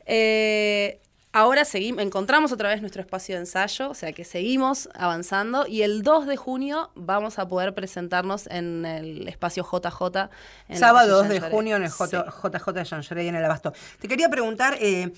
[0.04, 1.00] Eh,
[1.32, 5.82] ahora seguimos, encontramos otra vez nuestro espacio de ensayo, o sea que seguimos avanzando y
[5.82, 10.28] el 2 de junio vamos a poder presentarnos en el espacio JJ.
[10.68, 11.96] en Sábado calle 2 de junio en el Sí.
[11.98, 13.72] J- JJ de Jaurès en el Abasto.
[14.00, 15.12] Te quería preguntar, eh,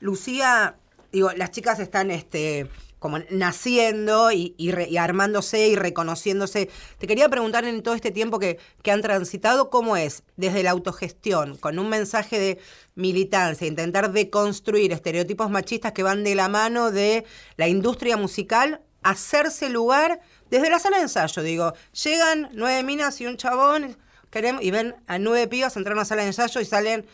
[0.00, 0.76] Lucía,
[1.12, 6.68] digo, las chicas están este, como naciendo y, y re- y armándose y reconociéndose.
[6.98, 10.70] Te quería preguntar en todo este tiempo que, que han transitado, ¿cómo es desde la
[10.70, 12.58] autogestión, con un mensaje de
[12.94, 17.24] militancia, intentar deconstruir estereotipos machistas que van de la mano de
[17.56, 21.42] la industria musical, hacerse lugar desde la sala de ensayo?
[21.42, 21.72] Digo,
[22.04, 23.96] llegan nueve minas y un chabón
[24.30, 27.06] queremos, y ven a nueve pibas entrar a una sala de ensayo y salen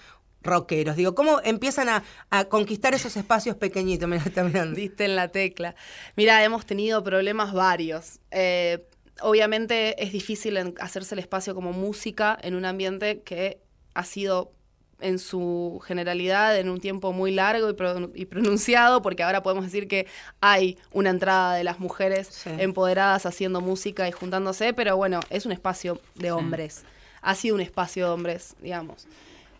[0.44, 0.96] rockeros.
[0.96, 4.08] Digo, ¿cómo empiezan a, a conquistar esos espacios pequeñitos?
[4.08, 4.76] Mira, está mirando.
[4.76, 5.74] Diste en la tecla.
[6.16, 8.20] Mira, hemos tenido problemas varios.
[8.30, 8.86] Eh,
[9.20, 13.60] obviamente es difícil en- hacerse el espacio como música en un ambiente que
[13.94, 14.52] ha sido
[15.00, 19.64] en su generalidad en un tiempo muy largo y, pro- y pronunciado, porque ahora podemos
[19.64, 20.06] decir que
[20.40, 22.50] hay una entrada de las mujeres Sí.
[22.58, 26.84] empoderadas haciendo música y juntándose, pero bueno, es un espacio de hombres.
[27.22, 29.06] Ha sido un espacio de hombres, digamos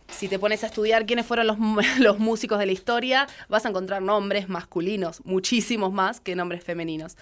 [0.09, 1.59] si te pones a estudiar quiénes fueron los,
[1.99, 7.17] los músicos de la historia, vas a encontrar nombres masculinos, muchísimos más que nombres femeninos.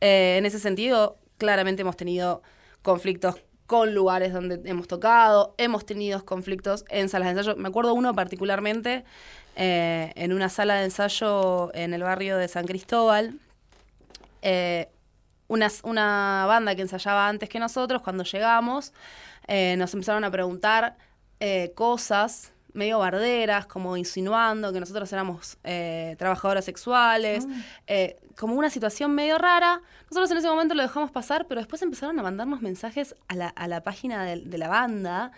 [0.00, 2.42] Eh, en ese sentido, claramente hemos tenido
[2.82, 7.56] conflictos con lugares donde hemos tocado, hemos tenido conflictos en salas de ensayo.
[7.56, 9.04] Me acuerdo uno particularmente
[9.56, 13.38] eh, en una sala de ensayo en el barrio de San Cristóbal.
[14.42, 14.88] Eh,
[15.48, 18.92] una, una banda que ensayaba antes que nosotros, cuando llegamos,
[19.48, 20.96] nos empezaron a preguntar
[21.44, 27.48] eh, cosas medio barderas, como insinuando que nosotros éramos eh, trabajadoras sexuales,
[27.88, 29.82] eh, como una situación medio rara.
[30.04, 33.48] Nosotros en ese momento lo dejamos pasar, pero después empezaron a mandarnos mensajes a la,
[33.48, 35.32] a la página de, de la banda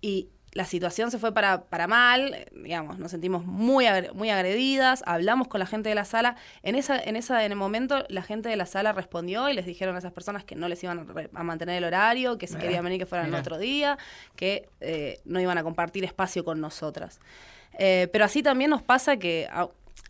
[0.00, 5.48] y la situación se fue para, para mal, digamos, nos sentimos muy, muy agredidas, hablamos
[5.48, 6.36] con la gente de la sala.
[6.62, 9.66] En esa, en esa en el momento la gente de la sala respondió y les
[9.66, 12.46] dijeron a esas personas que no les iban a, re- a mantener el horario, que
[12.46, 13.98] si querían venir que fueran otro día,
[14.34, 17.20] que eh, no iban a compartir espacio con nosotras.
[17.78, 19.46] Eh, pero así también nos pasa que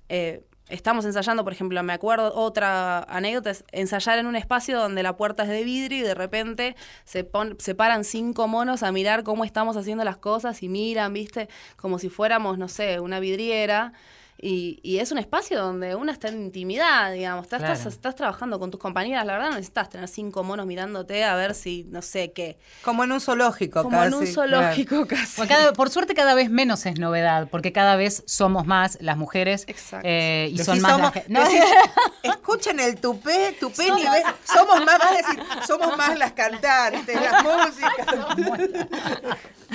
[0.08, 5.02] eh, estamos ensayando, por ejemplo, me acuerdo otra anécdota, es ensayar en un espacio donde
[5.02, 8.92] la puerta es de vidrio y de repente se, pon- se paran cinco monos a
[8.92, 13.20] mirar cómo estamos haciendo las cosas y miran, viste, como si fuéramos, no sé, una
[13.20, 13.92] vidriera.
[14.38, 17.44] Y, y es un espacio donde uno está en intimidad, digamos.
[17.46, 17.72] Estás, Claro.
[17.72, 19.24] estás, estás trabajando con tus compañeras.
[19.24, 22.58] La verdad, no necesitas tener cinco monos mirándote a ver si, no sé qué.
[22.82, 24.08] Como en un zoológico, Como casi.
[24.08, 25.46] en un zoológico casi.
[25.48, 29.64] Cada- por suerte cada vez menos es novedad, porque cada vez somos más las mujeres
[29.68, 30.06] Exacto.
[30.06, 31.60] eh, y Decís, son más somos- las que- no, decís,
[32.22, 34.22] escuchen el tupé, tupé nivel.
[34.44, 38.06] Somos más, vas a decir, somos más las cantantes, las músicas.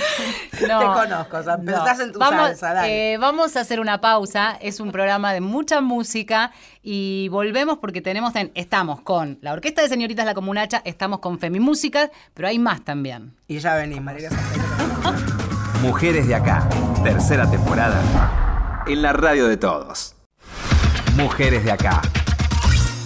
[0.67, 1.77] no, Te conozco, no.
[1.77, 3.13] estás en tu vamos, salsa, dale.
[3.13, 4.57] eh, vamos a hacer una pausa.
[4.61, 6.51] Es un programa de mucha música
[6.83, 11.39] y volvemos porque tenemos, en- estamos con la Orquesta de Señoritas La Comunacha, estamos con
[11.39, 13.33] Femimúsicas, pero hay más también.
[13.47, 14.29] Y ya venís, María.
[15.81, 16.67] Mujeres de acá,
[17.03, 18.83] tercera temporada.
[18.87, 20.15] En la radio de todos.
[21.15, 22.01] Mujeres de acá.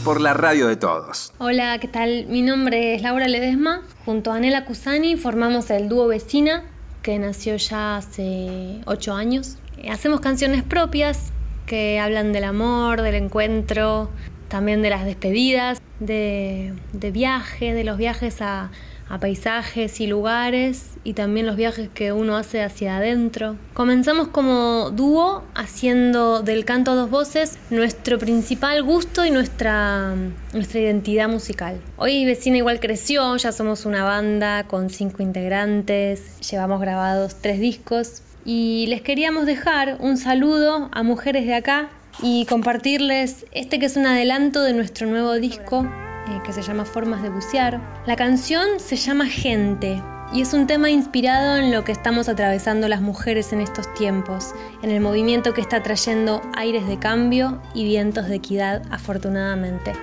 [0.03, 1.33] Por la radio de todos.
[1.39, 2.25] Hola, ¿qué tal?
[2.27, 3.81] Mi nombre es Laura Ledesma.
[4.05, 6.63] Junto a Anela Cusani formamos el dúo Vecina,
[7.05, 9.59] que nació ya hace ocho años.
[9.77, 11.31] Eh, Hacemos canciones propias
[11.67, 14.09] que hablan del amor, del encuentro,
[14.47, 18.71] también de las despedidas, de, de viaje, de los viajes a,
[19.09, 23.55] a paisajes y lugares y también los viajes que uno hace hacia adentro.
[23.73, 30.15] Comenzamos como dúo haciendo del canto a dos voces nuestro principal gusto y nuestra,
[30.53, 31.79] nuestra identidad musical.
[31.97, 38.21] Hoy Vecina igual creció, ya somos una banda con cinco integrantes, llevamos grabados tres discos
[38.43, 41.89] y les queríamos dejar un saludo a mujeres de acá
[42.21, 45.85] y compartirles este que es un adelanto de nuestro nuevo disco
[46.27, 47.81] eh, que se llama Formas de Bucear.
[48.05, 50.01] La canción se llama Gente
[50.33, 54.53] y es un tema inspirado en lo que estamos atravesando las mujeres en estos tiempos,
[54.81, 59.93] en el movimiento que está trayendo aires de cambio y vientos de equidad afortunadamente.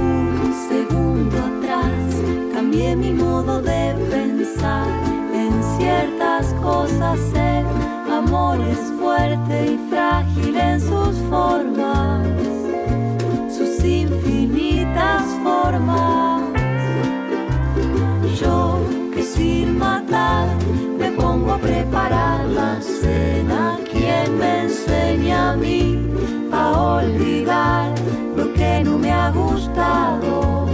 [0.00, 1.90] Un segundo atrás
[2.52, 4.86] cambié mi modo de pensar
[5.34, 7.18] en ciertas cosas.
[7.34, 12.26] El amor es fuerte y frágil en sus formas,
[13.84, 16.42] infinitas formas.
[18.40, 18.80] Yo
[19.14, 20.48] que sin matar
[20.98, 23.78] me pongo a preparar la cena.
[23.90, 25.98] ¿Quién me enseña a mí
[26.52, 27.92] a olvidar
[28.36, 30.66] lo que no me ha gustado?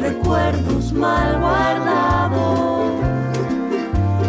[0.00, 2.92] Recuerdos mal guardados.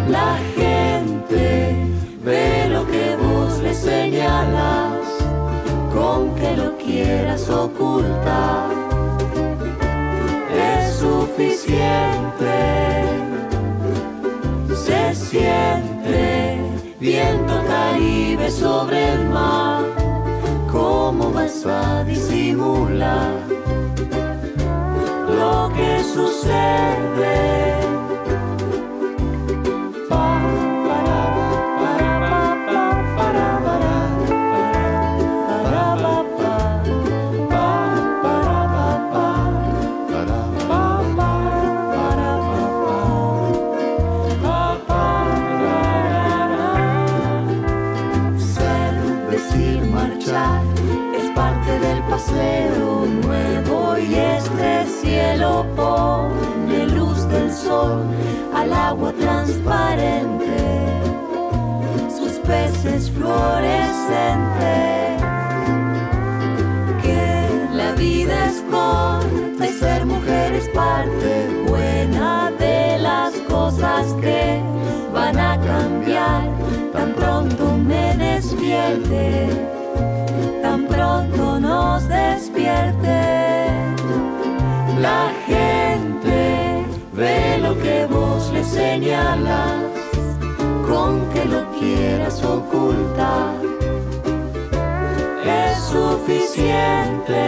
[0.08, 1.76] La gente
[2.24, 4.93] ve lo que vos le señalas,
[6.04, 8.68] con que lo quieras ocultar
[10.52, 12.56] es suficiente.
[14.84, 16.58] Se siente
[17.00, 19.84] viento caribe sobre el mar.
[20.70, 23.32] ¿Cómo vas a disimular
[25.38, 27.73] lo que sucede?
[57.66, 60.56] Al agua transparente,
[62.10, 65.22] sus peces fluorescentes
[67.02, 74.60] que la vida es corta y ser mujer es parte buena de las cosas que
[75.14, 76.50] van a cambiar.
[76.92, 79.48] Tan pronto me despierte,
[80.60, 83.33] tan pronto nos despierte.
[87.24, 89.82] Ve lo que vos le señalas,
[90.88, 93.54] con que lo quieras ocultar
[95.44, 97.42] es suficiente.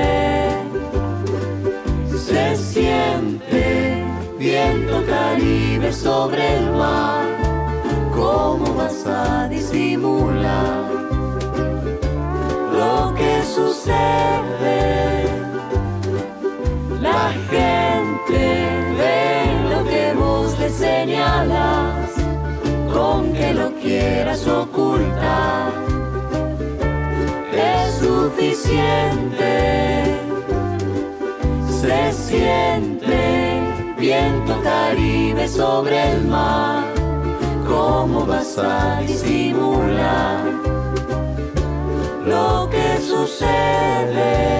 [2.26, 4.04] Se siente
[4.38, 7.26] viento caribe sobre el mar.
[8.14, 10.84] ¿Cómo vas a disimular
[12.78, 14.76] lo que sucede?
[17.00, 17.86] La gente
[21.07, 22.11] señalas,
[22.92, 25.73] con que lo quieras ocultar
[27.53, 29.53] es suficiente.
[31.81, 33.62] Se siente
[33.97, 36.85] viento caribe sobre el mar.
[37.69, 40.45] ¿Cómo vas a disimular
[42.27, 44.57] lo que sucede?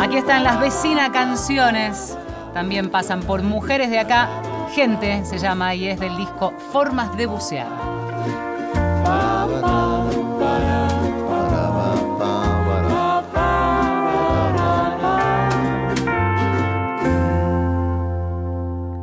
[0.00, 2.16] Aquí están las vecina canciones.
[2.52, 4.28] También pasan por Mujeres de acá,
[4.74, 7.66] Gente se llama y es del disco Formas de bucear.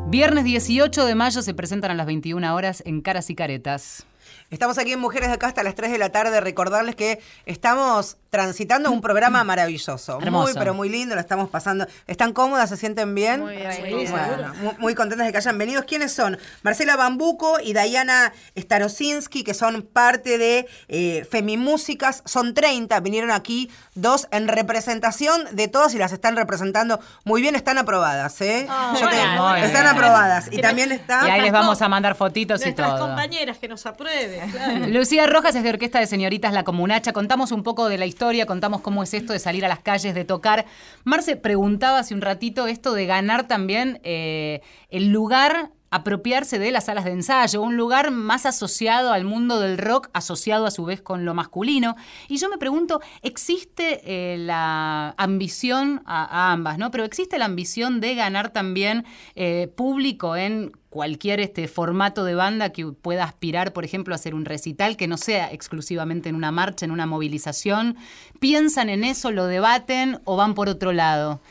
[0.07, 4.07] Viernes 18 de mayo se presentan a las 21 horas en Caras y Caretas.
[4.49, 6.39] Estamos aquí en Mujeres de Acá hasta las 3 de la tarde.
[6.39, 10.19] Recordarles que estamos transitando un programa maravilloso.
[10.21, 10.53] Hermoso.
[10.53, 11.15] Muy, pero muy lindo.
[11.15, 11.85] Lo estamos pasando.
[12.07, 12.69] ¿Están cómodas?
[12.69, 13.41] ¿Se sienten bien?
[13.41, 15.85] Muy bien, muy Bueno, muy, muy contentas de que hayan venido.
[15.85, 16.37] ¿Quiénes son?
[16.63, 22.23] Marcela Bambuco y Diana Starosinski, que son parte de eh, Femimúsicas.
[22.23, 23.01] Son 30.
[23.01, 27.55] Vinieron aquí dos en representación de todas y las están representando muy bien.
[27.55, 28.67] Están aprobadas, ¿eh?
[28.99, 29.87] Yo te- Muy están bien.
[29.87, 30.47] aprobadas.
[30.51, 31.27] Y también está...
[31.27, 33.07] Y ahí les vamos a mandar fotitos y Nuestras todo.
[33.07, 34.49] compañeras que nos aprueben.
[34.51, 34.87] claro.
[34.87, 37.11] Lucía Rojas es de Orquesta de Señoritas La Comunacha.
[37.13, 40.13] Contamos un poco de la historia, contamos cómo es esto de salir a las calles,
[40.15, 40.65] de tocar.
[41.03, 46.85] Marce preguntaba hace un ratito esto de ganar también eh, el lugar apropiarse de las
[46.85, 51.01] salas de ensayo, un lugar más asociado al mundo del rock, asociado a su vez
[51.01, 51.95] con lo masculino.
[52.27, 56.91] Y yo me pregunto, ¿existe eh, la ambición a, ambas, ¿no?
[56.91, 62.71] Pero existe la ambición de ganar también eh, público en cualquier este formato de banda
[62.71, 66.51] que pueda aspirar, por ejemplo, a hacer un recital que no sea exclusivamente en una
[66.51, 67.97] marcha, en una movilización.
[68.39, 71.41] ¿Piensan en eso, lo debaten o van por otro lado?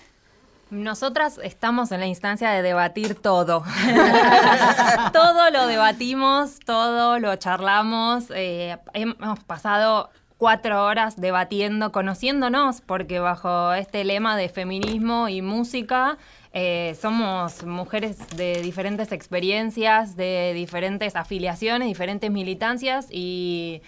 [0.70, 3.62] Nosotras estamos en la instancia de debatir todo.
[5.12, 8.30] todo lo debatimos, todo lo charlamos.
[8.30, 16.18] eh, hemos pasado cuatro horas debatiendo, conociéndonos, porque bajo este lema de feminismo y música
[16.52, 23.82] eh, somos mujeres de diferentes experiencias, de diferentes afiliaciones, diferentes militancias y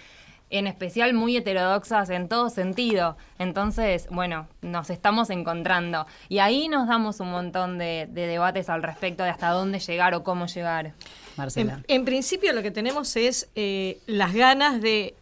[0.49, 3.17] en especial muy heterodoxas en todo sentido.
[3.37, 6.05] Entonces, bueno, nos estamos encontrando.
[6.27, 10.15] Y ahí nos damos un montón de, de debates al respecto de hasta dónde llegar
[10.15, 10.93] o cómo llegar.
[11.37, 11.81] Marcela.
[11.87, 15.15] En, en principio lo que tenemos es eh, las ganas de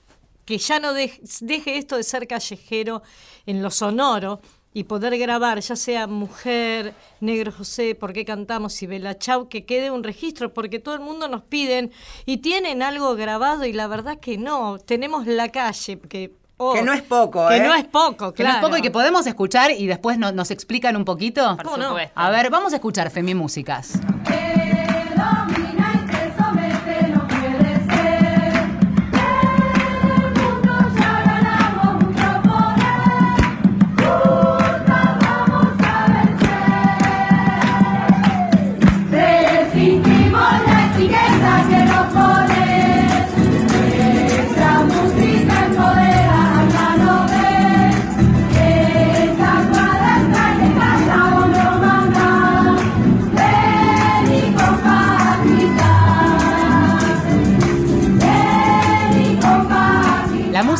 [0.45, 3.03] que ya no dej- deje esto de ser callejero
[3.45, 4.39] en lo sonoro
[4.73, 8.82] y poder grabar, ya sea Mujer, Negro José, ¿por qué cantamos?
[8.84, 11.91] y Bella Chau, que quede un registro, porque todo el mundo nos piden
[12.25, 16.34] y tienen algo grabado y la verdad que no, tenemos la calle, que...
[16.58, 17.62] oh, Que no es poco, Que ¿eh?
[17.62, 18.58] no es poco, Que no claro.
[18.60, 21.58] es poco y que podemos escuchar y después no- nos explican un poquito.
[21.63, 21.95] Por no?
[22.13, 23.93] A ver, vamos a escuchar Femimúsicas.
[24.25, 24.66] Resistimos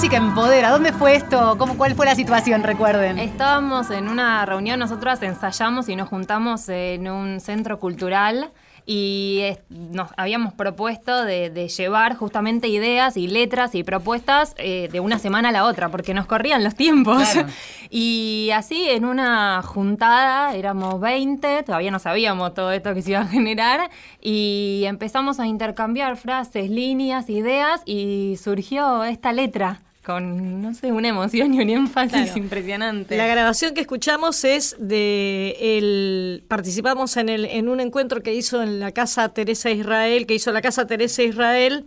[0.08, 0.70] música empodera.
[0.72, 1.58] ¿Dónde fue esto?
[1.58, 2.64] ¿Cómo, ¿Cuál fue la situación?
[2.64, 3.20] Recuerden.
[3.20, 8.52] Estábamos en una reunión, nosotras ensayamos y nos juntamos en un centro cultural
[8.86, 14.88] y es- nos habíamos propuesto de, de llevar justamente ideas y letras y propuestas eh,
[14.90, 17.28] de una semana a la otra, porque nos corrían los tiempos.
[17.30, 17.50] Claro.
[17.90, 23.22] Y así en una juntada, éramos 20, todavía no sabíamos todo esto que se iba
[23.22, 23.90] a generar,
[24.22, 31.10] y empezamos a intercambiar frases, líneas, ideas, y surgió esta letra con, no sé, una
[31.10, 32.38] emoción y un énfasis Claro.
[32.40, 33.16] impresionante.
[33.18, 38.64] La grabación que escuchamos es de el participamos en el en un encuentro que hizo
[38.64, 41.86] en la casa Teresa Israel, que hizo la casa Teresa Israel.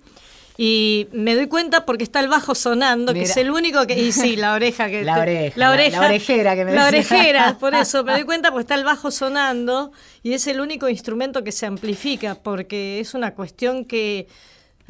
[0.62, 3.98] Y me doy cuenta porque está el bajo sonando, que es el único que.
[3.98, 5.02] Y sí, la oreja que.
[5.04, 6.00] La te- oreja, La la- oreja.
[6.02, 7.16] la orejera que me La decía.
[7.16, 8.04] orejera, por eso.
[8.04, 9.90] Me doy cuenta porque está el bajo sonando
[10.22, 14.26] y es el único instrumento que se amplifica, porque es una cuestión que.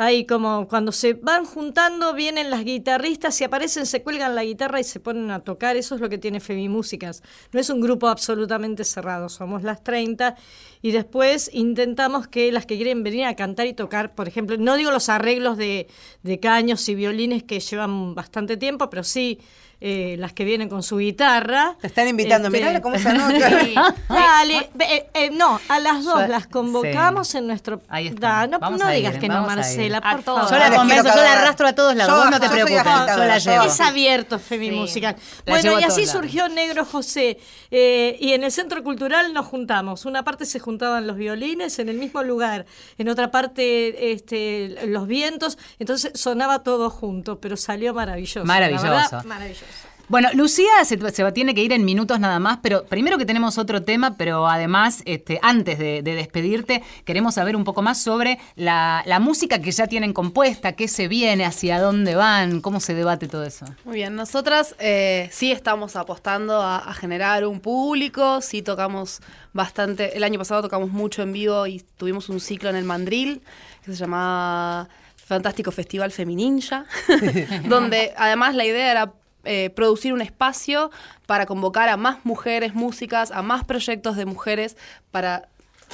[0.03, 4.81] Hay como cuando se van juntando, vienen las guitarristas y aparecen, se cuelgan la guitarra
[4.81, 5.77] y se ponen a tocar.
[5.77, 7.23] Eso es lo que tiene Femimúsicas.
[7.53, 10.37] No es un grupo absolutamente cerrado, somos las 30
[10.81, 14.79] y después intentamos que las que quieren venir a cantar y tocar, por ejemplo, no
[14.79, 15.87] digo los arreglos de,
[16.23, 19.39] de caños y violines que llevan bastante tiempo, pero sí
[19.81, 21.77] eh, las que vienen con su guitarra.
[21.81, 22.49] Te están invitando.
[22.49, 23.61] Este, Mirá cómo se anota.
[23.61, 23.75] Sí.
[24.09, 27.81] Dale, ve- eh, no, a las dos Yo- las convocamos en nuestro.
[27.89, 28.21] Ahí está.
[28.21, 29.43] Da, no Vamos no a ir, digas que no.
[29.47, 30.51] Marcela, A por todos.
[30.51, 30.53] favor.
[30.53, 32.13] Yo la quiero yo la arrastro a todos lados.
[32.15, 32.85] Yo- Vos no te yo preocupes.
[33.17, 33.65] Yo la llevo.
[33.65, 35.17] Es abierto Femimúsica.
[35.47, 37.39] La Bueno, y así surgió Negro José.
[37.71, 40.05] Eh, y en el Centro Cultural nos juntamos.
[40.05, 42.67] Una parte se juntaban los violines en el mismo lugar,
[42.99, 45.57] en otra parte este, los vientos.
[45.79, 48.41] Entonces sonaba todo junto, pero salió maravilloso.
[48.41, 48.85] la Maravilloso.
[48.91, 49.65] verdad, maravilloso.
[50.11, 50.99] Bueno, Lucía se,
[51.31, 55.03] tiene que ir en minutos nada más, pero primero que tenemos otro tema, pero además,
[55.05, 59.71] este, antes de, de despedirte, queremos saber un poco más sobre la, la música que
[59.71, 63.67] ya tienen compuesta, qué se viene, hacia dónde van, cómo se debate todo eso.
[63.85, 69.21] Muy bien, nosotras eh, sí estamos apostando a, a generar un público, sí tocamos
[69.53, 73.43] bastante, el año pasado tocamos mucho en vivo y tuvimos un ciclo en el Mandril
[73.85, 76.85] que se llamaba Fantástico Festival Femininja,
[77.69, 79.13] donde además la idea era
[79.45, 80.91] eh, producir un espacio
[81.27, 84.77] para convocar a más mujeres músicas, a más proyectos de mujeres
[85.11, 85.49] para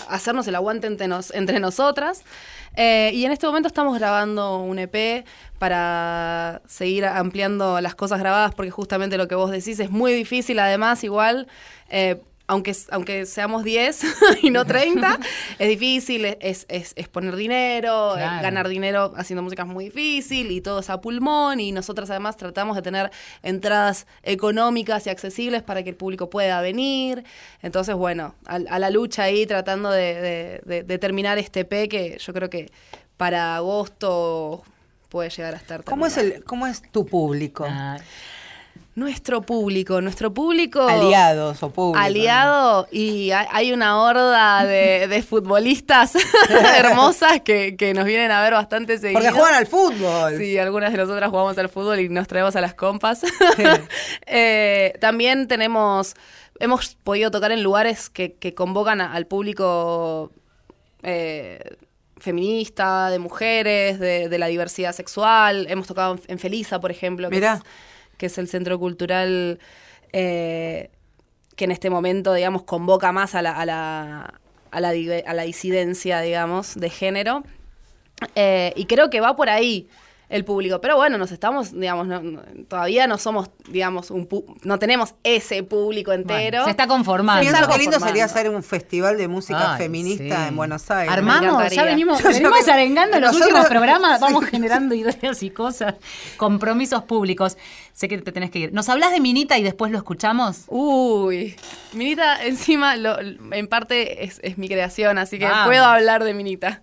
[0.09, 2.23] hacernos el aguante entre, nos- entre nosotras.
[2.77, 5.25] Eh, y en este momento estamos grabando un EP
[5.59, 10.59] para seguir ampliando las cosas grabadas, porque justamente lo que vos decís es muy difícil,
[10.59, 11.47] además, igual.
[11.89, 14.05] eh, aunque, aunque seamos 10
[14.43, 15.19] y no 30,
[15.59, 18.43] es difícil, es, es- es poner dinero, eh, Claro.
[18.43, 22.37] ganar dinero haciendo música es muy difícil y todo es a pulmón y nosotras además
[22.37, 23.11] tratamos de tener
[23.43, 27.25] entradas económicas y accesibles para que el público pueda venir.
[27.63, 31.89] Entonces, bueno, a, a la lucha ahí tratando de, de- de- de terminar este P
[31.89, 32.71] que yo creo que
[33.17, 34.63] para agosto
[35.09, 37.65] puede llegar a estar ¿Cómo es, el, ¿Cómo es tu público?
[37.69, 37.97] Ah,
[38.97, 40.81] Nuestro público, nuestro público...
[40.81, 42.03] Aliados o público.
[42.03, 46.15] Aliado y hay, una horda de, de futbolistas
[46.79, 49.21] hermosas que, que nos vienen a ver bastante seguido.
[49.21, 50.39] Porque juegan al fútbol.
[50.39, 53.21] Sí, algunas de nosotras jugamos al fútbol y nos traemos a las compas.
[54.27, 56.15] Eh, también tenemos,
[56.59, 60.33] hemos podido tocar en lugares que, que convocan a- al público
[61.03, 61.77] eh,
[62.17, 65.67] feminista, de mujeres, de, de la diversidad sexual.
[65.69, 67.55] Hemos tocado en, en Felisa, por ejemplo, que Mirá.
[67.55, 67.61] es,
[68.17, 69.59] que es el centro cultural
[70.13, 70.91] eh,
[71.57, 74.41] que en este momento, digamos, convoca más a la, a la,
[74.71, 77.45] a la, a la disidencia, digamos, de género.
[78.35, 79.89] Eh, y creo que va por ahí
[80.29, 80.81] el público.
[80.81, 85.15] Pero bueno, nos estamos, digamos, no- no- todavía no somos, digamos, un pu- no tenemos
[85.23, 86.59] ese público entero.
[86.59, 87.43] bueno, se está conformando.
[87.49, 90.49] Pienso que lindo sería hacer un festival de música Ay, feminista sí.
[90.49, 91.13] en Buenos Aires.
[91.13, 94.25] Armamos, ya venimos, Yo venimos arengando en los últimos programas, Sí.
[94.25, 95.95] vamos generando ideas y cosas,
[96.37, 97.57] compromisos públicos.
[97.93, 98.73] Sé que te tenés que ir.
[98.75, 100.65] ¿Nos hablas de Minita y después lo escuchamos?
[100.67, 101.57] Uy,
[101.93, 105.67] Minita encima lo- en parte es, es mi creación, así que Vamos.
[105.69, 106.83] puedo hablar de Minita.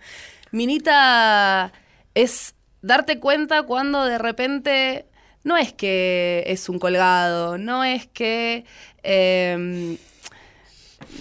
[0.52, 1.72] Minita
[2.16, 5.06] es darte cuenta cuando de repente
[5.44, 8.66] no es que es un colgado, no es que
[9.02, 9.98] em,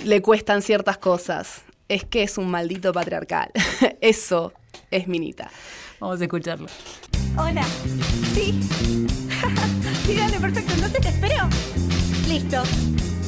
[0.04, 3.50] le cuestan ciertas cosas, es que es un maldito patriarcal.
[4.00, 4.52] Eso
[4.90, 5.50] es Minita.
[5.98, 6.66] Vamos a escucharlo.
[7.36, 7.64] Hola.
[8.34, 8.60] Sí.
[10.06, 10.72] sí, dale, perfecto.
[10.74, 11.48] Entonces te espero.
[12.28, 12.62] Listo.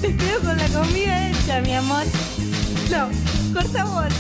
[0.01, 2.05] Te espero con la comida hecha, mi amor.
[2.91, 3.09] No,
[3.55, 4.07] corta vos.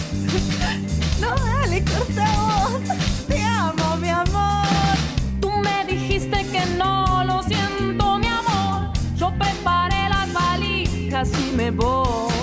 [1.20, 3.34] No, dale, corta vos.
[3.68, 4.96] Amo, mi amor.
[5.40, 8.92] Tú me dijiste que no, lo siento, mi amor.
[9.16, 12.33] Yo preparé las valijas y me voy.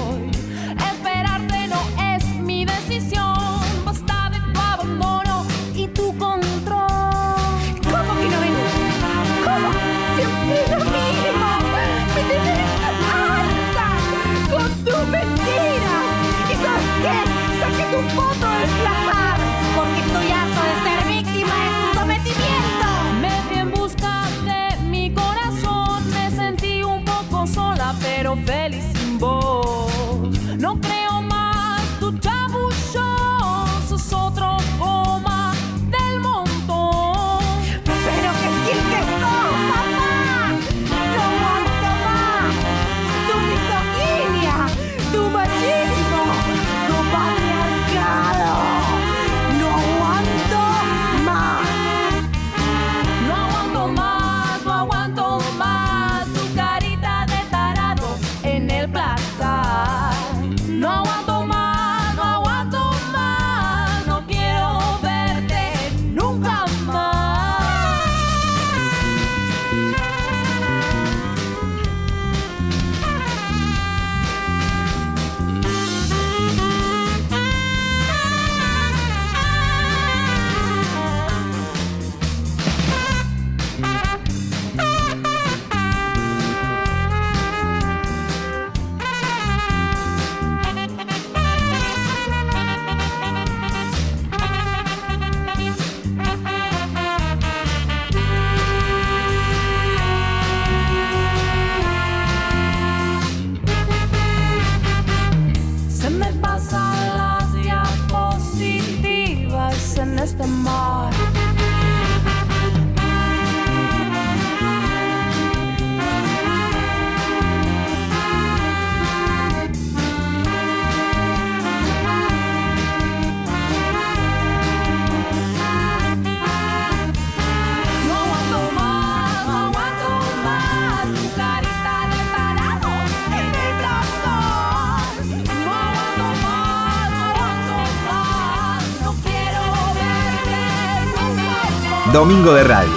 [142.14, 142.92] Domingo de Radio.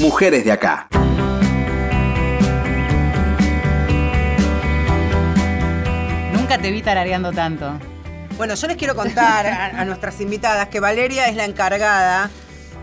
[0.00, 0.88] Mujeres de acá.
[6.32, 7.78] Nunca te vi tarareando tanto.
[8.36, 12.30] Bueno, yo les quiero contar a, a nuestras invitadas que Valeria es la encargada,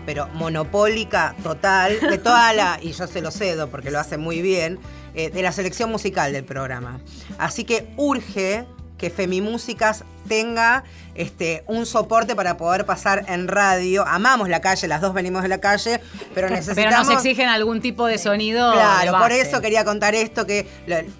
[0.06, 4.40] pero monopólica total, de toda la, y yo se lo cedo porque lo hace muy
[4.40, 4.78] bien,
[5.14, 7.00] eh, de la selección musical del programa.
[7.36, 8.64] Así que urge
[8.96, 14.06] que Femimúsicas tenga este, un soporte para poder pasar en radio.
[14.06, 16.00] Amamos la calle, las dos venimos de la calle,
[16.34, 17.08] pero Pero necesitamos...
[17.08, 18.72] nos exigen algún tipo de sonido.
[18.72, 20.66] Claro, de por eso quería contar esto, que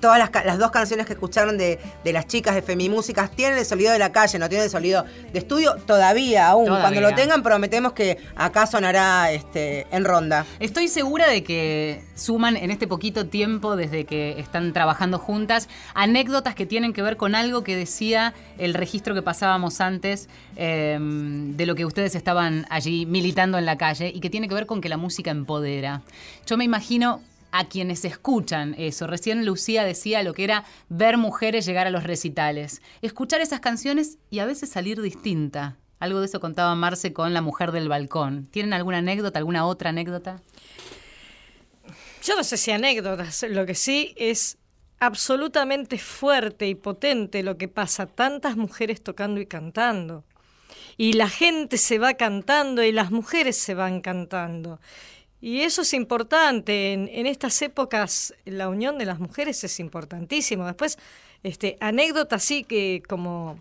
[0.00, 3.64] todas las, las dos canciones que escucharon de, de las chicas de Femimúsicas tienen el
[3.64, 6.66] sonido de la calle, no tienen el sonido de estudio todavía aún.
[6.66, 6.82] Todavía.
[6.82, 10.44] Cuando lo tengan prometemos que acá sonará este, en ronda.
[10.60, 16.54] Estoy segura de que suman en este poquito tiempo desde que están trabajando juntas anécdotas
[16.54, 21.66] que tienen que ver con algo que decía el registro que pasábamos antes eh, de
[21.66, 24.80] lo que ustedes estaban allí militando en la calle y que tiene que ver con
[24.80, 26.02] que la música empodera.
[26.46, 27.20] Yo me imagino
[27.52, 29.06] a quienes escuchan eso.
[29.06, 34.18] Recién Lucía decía lo que era ver mujeres llegar a los recitales, escuchar esas canciones
[34.30, 35.76] y a veces salir distinta.
[35.98, 38.48] Algo de eso contaba Marce con La Mujer del Balcón.
[38.50, 40.42] ¿Tienen alguna anécdota, alguna otra anécdota?
[42.22, 44.58] Yo no sé si anécdotas, lo que sí es
[45.00, 50.24] absolutamente fuerte y potente lo que pasa, tantas mujeres tocando y cantando.
[50.96, 54.80] Y la gente se va cantando y las mujeres se van cantando.
[55.40, 56.92] Y eso es importante.
[56.92, 60.66] En, estas épocas la unión de las mujeres es importantísimo.
[60.66, 60.98] Después,
[61.42, 63.60] este, anécdotas sí que como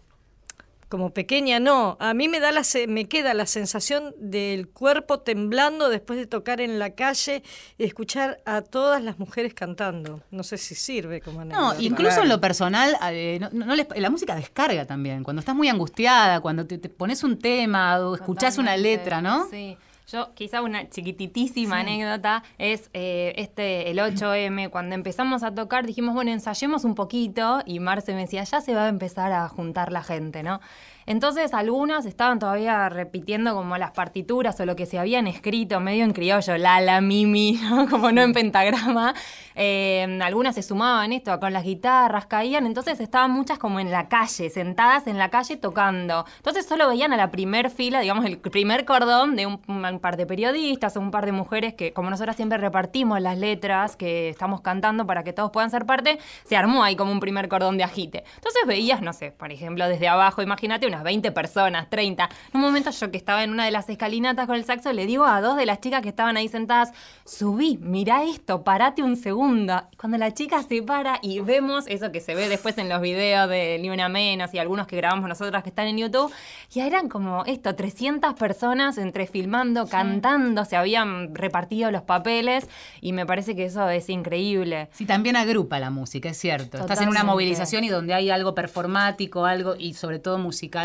[0.89, 1.97] como pequeña no.
[1.99, 6.27] A mí me da la se- me queda la sensación del cuerpo temblando después de
[6.27, 7.43] tocar en la calle
[7.77, 10.21] y escuchar a todas las mujeres cantando.
[10.31, 11.73] No sé si sirve como anécdota.
[11.75, 15.23] No, incluso en lo personal, eh, no- no les- la música descarga también.
[15.23, 19.49] Cuando estás muy angustiada, cuando te, te pones un tema o escuchás una letra, ¿no?
[19.49, 19.77] Sí.
[20.07, 26.13] Yo, quizá una chiquititísima anécdota es eh, este, el 8M, cuando empezamos a tocar dijimos,
[26.13, 29.91] bueno, ensayemos un poquito y Marce me decía, ya se va a empezar a juntar
[29.91, 30.61] la gente, ¿no?
[31.07, 36.03] Entonces algunas estaban todavía repitiendo como las partituras o lo que se habían escrito medio
[36.03, 37.87] en criollo, la, la, mimi, ¿no?
[37.87, 39.13] como no en pentagrama.
[39.53, 44.09] Eh, algunas se sumaban esto con las guitarras, caían, entonces estaban muchas como en la
[44.09, 46.25] calle, sentadas en la calle tocando.
[46.37, 50.17] Entonces solo veían a la primer fila, digamos, el primer cordón de un, un par
[50.17, 54.29] de periodistas o un par de mujeres que, como nosotras siempre repartimos las letras que
[54.29, 57.77] estamos cantando para que todos puedan ser parte, se armó ahí como un primer cordón
[57.77, 58.23] de agite.
[58.35, 62.29] Entonces veías, no sé, por ejemplo, desde abajo, imagínate unas 20 personas, 30.
[62.53, 65.05] En un momento yo que estaba en una de las escalinatas con el saxo, le
[65.05, 66.91] digo a dos de las chicas que estaban ahí sentadas,
[67.25, 69.83] subí, mirá esto, parate un segundo.
[69.97, 73.49] Cuando la chica se para y vemos eso que se ve después en los videos
[73.49, 76.31] de Ni Una Menos y algunos que grabamos nosotras que están en YouTube,
[76.69, 82.67] ya eran como esto, 300 personas entre filmando, cantando, se habían repartido los papeles
[83.01, 84.89] y me parece que eso es increíble.
[84.93, 86.77] Sí, también agrupa la música, es cierto.
[86.77, 90.84] Estás en una movilización y donde hay algo performático, algo y sobre todo musical,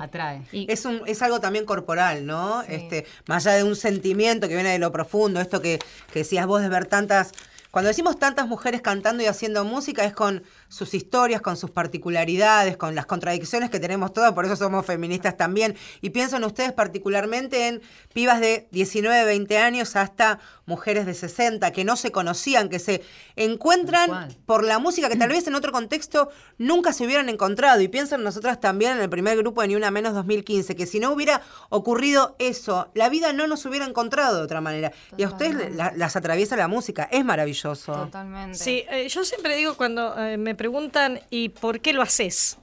[0.00, 0.42] atrae.
[0.52, 2.62] Es, un, es algo también corporal, ¿no?
[2.62, 5.78] Este, más allá de un sentimiento que viene de lo profundo, esto que,
[6.12, 7.32] que decías vos de ver tantas.
[7.70, 12.76] Cuando decimos tantas mujeres cantando y haciendo música es con sus historias, con sus particularidades,
[12.76, 15.74] con las contradicciones que tenemos todas, por eso somos feministas también.
[16.02, 17.80] Y pienso en ustedes particularmente en
[18.12, 23.02] pibas de 19, 20 años hasta mujeres de 60 que no se conocían, que se
[23.36, 27.80] encuentran por la música que tal vez en otro contexto nunca se hubieran encontrado.
[27.80, 30.86] Y pienso en nosotras también en el primer grupo de Ni Una Menos 2015, que
[30.86, 31.40] si no hubiera
[31.70, 34.92] ocurrido eso, la vida no nos hubiera encontrado de otra manera.
[35.16, 37.92] Y a ustedes la- las atraviesa la música, es maravilloso.
[37.92, 38.58] Totalmente.
[38.58, 42.58] Sí, eh, yo siempre digo cuando eh, me preguntan, ¿y por qué lo haces?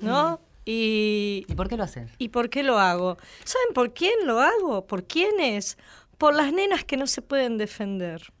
[0.00, 0.40] ¿No?
[0.64, 2.10] Y, ¿Y por qué lo haces?
[2.16, 3.18] ¿Y por qué lo hago?
[3.44, 4.86] ¿Saben por quién lo hago?
[4.86, 5.76] ¿Por quiénes?
[6.16, 8.32] Por las nenas que no se pueden defender.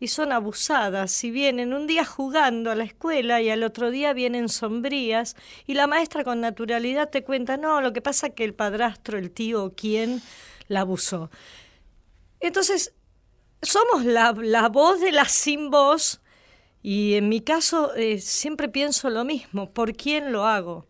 [0.00, 4.12] Y son abusadas y vienen un día jugando a la escuela y al otro día
[4.12, 8.42] vienen sombrías y la maestra con naturalidad te cuenta, no, lo que pasa es que
[8.42, 10.20] el padrastro, el tío o quién
[10.66, 11.30] la abusó.
[12.40, 12.94] Entonces,
[13.60, 16.21] somos la, la voz de la sin voz
[16.82, 20.86] y en mi caso eh, siempre pienso lo mismo, ¿por quién lo hago?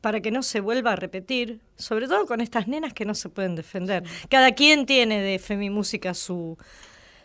[0.00, 3.30] Para que no se vuelva a repetir, sobre todo con estas nenas que no se
[3.30, 4.04] pueden defender.
[4.28, 6.58] Cada quien tiene de Femimúsica su,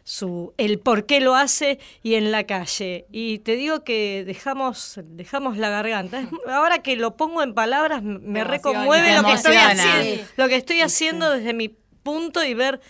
[0.03, 3.05] su el por qué lo hace y en la calle.
[3.11, 6.27] Y te digo que dejamos, dejamos la garganta.
[6.47, 10.81] Ahora que lo pongo en palabras, me reconmueve lo que estoy haciendo, lo que estoy
[10.81, 12.81] haciendo desde mi punto y ver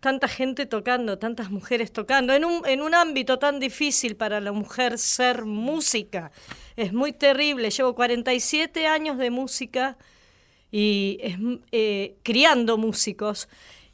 [0.00, 4.52] tanta gente tocando, tantas mujeres tocando, en un, en un ámbito tan difícil para la
[4.52, 6.30] mujer ser música.
[6.76, 7.70] Es muy terrible.
[7.70, 9.96] Llevo 47 años de música
[10.70, 11.36] y es,
[11.72, 13.48] eh, criando músicos.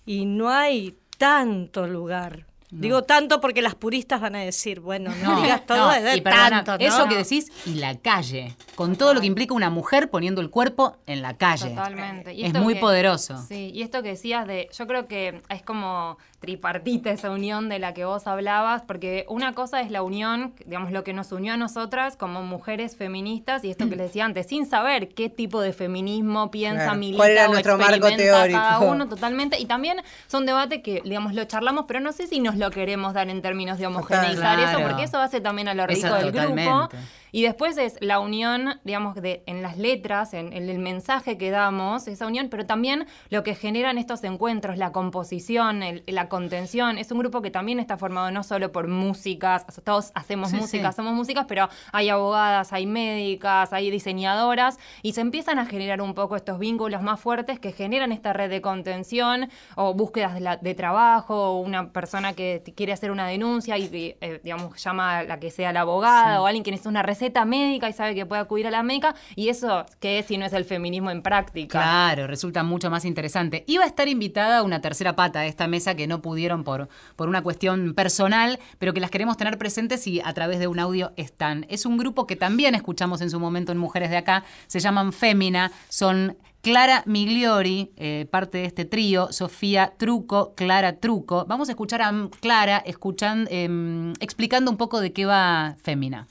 [0.06, 2.46] y no hay tanto lugar.
[2.80, 6.16] Digo tanto porque las puristas van a decir, bueno, no, digas todo no, es de
[6.16, 6.78] y perdona, tanto, ¿no?
[6.88, 10.50] Eso que decís, y la calle, con todo lo que implica una mujer poniendo el
[10.50, 11.70] cuerpo en la calle.
[11.70, 12.34] Totalmente.
[12.34, 13.42] Y Es esto muy que- poderoso.
[13.46, 17.78] Sí, y esto que decías de, yo creo que es como tripartita esa unión de
[17.78, 21.54] la que vos hablabas, porque una cosa es la unión, digamos, lo que nos unió
[21.54, 25.62] a nosotras como mujeres feministas, y esto que les decía antes, sin saber qué tipo
[25.62, 26.98] de feminismo piensa, Claro.
[26.98, 28.58] milita ¿Cuál era o nuestro marco experimenta teórico?
[28.60, 32.40] cada uno totalmente, y también son debate que, digamos, lo charlamos, pero no sé si
[32.40, 35.86] nos lo queremos dar en términos de homogeneizar eso, porque eso hace también a lo
[35.86, 36.90] rico Eso del grupo.
[37.34, 41.50] Y después es la unión, digamos, de, en las letras, en, en el mensaje que
[41.50, 46.96] damos, esa unión, pero también lo que generan estos encuentros, la composición, el- la contención.
[46.96, 50.92] Es un grupo que también está formado no solo por músicas, todos hacemos Sí, música,
[50.92, 50.96] sí.
[50.96, 56.14] somos músicas, pero hay abogadas, hay médicas, hay diseñadoras, y se empiezan a generar un
[56.14, 60.56] poco estos vínculos más fuertes que generan esta red de contención o búsquedas de, la-
[60.58, 65.22] de trabajo, o una persona que quiere hacer una denuncia y, eh, digamos, llama a
[65.24, 68.26] la que sea la abogada o alguien que necesita una receta médica y sabe que
[68.26, 69.14] puede acudir a la médica.
[69.36, 71.78] Y eso, ¿qué es si no es el feminismo en práctica?
[71.80, 73.64] Claro, resulta mucho más interesante.
[73.66, 77.28] Iba a estar invitada una tercera pata de esta mesa que no pudieron por, por
[77.28, 81.12] una cuestión personal, pero que las queremos tener presentes y a través de un audio
[81.16, 81.66] están.
[81.68, 85.12] Es un grupo que también escuchamos en su momento en Mujeres de Acá, se llaman
[85.12, 91.44] Fémina, son Clara Migliori, eh, parte de este trío, Sofía Truco, Clara Truco.
[91.46, 92.10] Vamos a escuchar a
[92.40, 96.26] Clara escuchan, em, explicando un poco de qué va Fémina.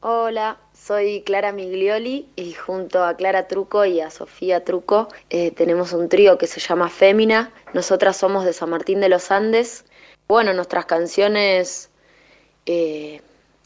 [0.00, 5.92] Hola, soy Clara Miglioli y junto a Clara Truco y a Sofía Truco eh, tenemos
[5.92, 7.52] un trío que se llama Fémina.
[7.74, 9.86] Nosotras somos de San Martín de los Andes.
[10.28, 11.90] Bueno, nuestras canciones,
[12.66, 13.22] eh,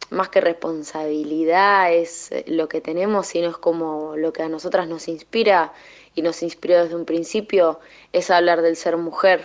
[0.09, 4.89] más que responsabilidad, es eh, lo que tenemos, sino es como lo que a nosotras
[4.89, 5.75] nos inspira
[6.15, 7.79] y nos inspiró desde un principio,
[8.15, 9.45] es hablar del ser mujer,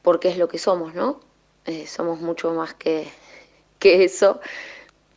[0.00, 1.20] porque es lo que somos, ¿no?
[1.86, 3.06] Somos mucho más que,
[3.78, 4.40] que eso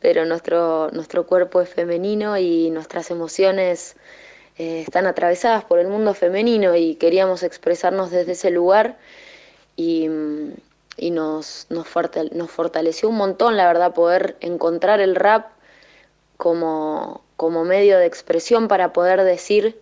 [0.00, 3.96] pero nuestro, nuestro cuerpo es femenino y nuestras emociones
[4.58, 8.96] eh, están atravesadas por el mundo femenino y queríamos expresarnos desde ese lugar
[9.76, 10.52] y, mm,
[10.98, 15.48] y nos, nos, fortal- nos fortaleció un montón, la verdad, poder encontrar el rap
[16.36, 19.80] como, como medio de expresión para poder decir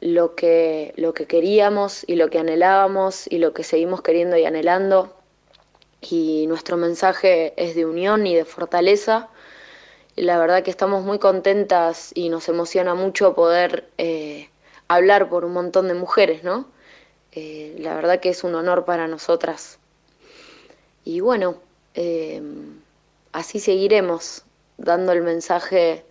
[0.00, 4.44] lo que, lo que queríamos y lo que anhelábamos y lo que seguimos queriendo y
[4.44, 5.14] anhelando
[6.00, 9.28] y nuestro mensaje es de unión y de fortaleza.
[10.16, 14.48] La verdad que estamos muy contentas y nos emociona mucho poder eh,
[14.88, 16.66] hablar por un montón de mujeres, ¿no?
[17.32, 19.78] Eh, la verdad que es un honor para nosotras.
[21.04, 21.56] Y bueno,
[21.94, 22.42] eh,
[23.32, 24.42] así seguiremos
[24.76, 26.04] dando el mensaje,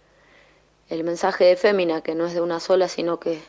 [0.90, 3.42] el mensaje de Fémina, que no es de una sola, sino que,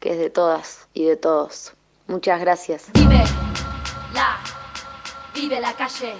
[0.00, 1.72] que es de todas y de todos.
[2.06, 2.90] Muchas gracias.
[5.34, 6.14] Vive la calle.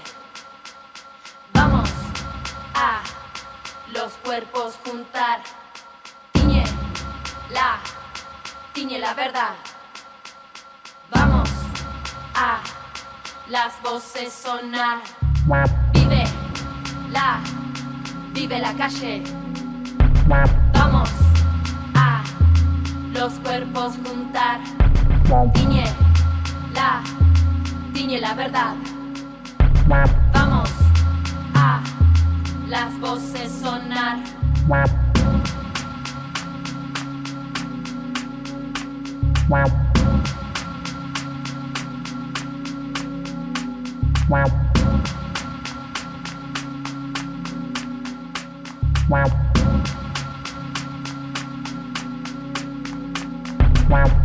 [1.52, 1.88] Vamos
[2.74, 3.02] a
[3.92, 5.40] los cuerpos juntar.
[6.32, 6.64] Tiñe
[7.50, 7.78] la,
[8.72, 9.54] tiñe la verdad.
[11.10, 11.48] Vamos
[12.34, 12.60] a
[13.48, 14.98] las voces sonar.
[15.92, 16.24] Vive
[17.10, 17.38] la,
[18.32, 19.22] vive la calle.
[20.26, 21.10] Vamos
[21.94, 22.24] a
[23.12, 24.60] los cuerpos juntar.
[25.54, 25.84] Tiñe
[26.74, 27.02] la,
[27.92, 28.74] tiñe la verdad.
[29.86, 30.70] Vamos
[31.54, 31.82] a
[32.68, 34.18] las voces sonar.
[53.94, 54.23] Tiñe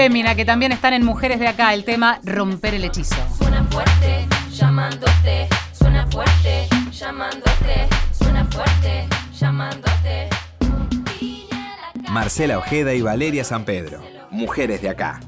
[0.00, 3.16] Féminas que también están en Mujeres de Acá, el tema Romper el Hechizo.
[3.36, 7.86] Suena fuerte, llamándote, suena fuerte, llamándote,
[8.18, 9.06] suena fuerte,
[9.38, 10.30] llamándote.
[12.08, 14.02] Marcela Ojeda y Valeria San Pedro.
[14.30, 15.20] Mujeres de acá.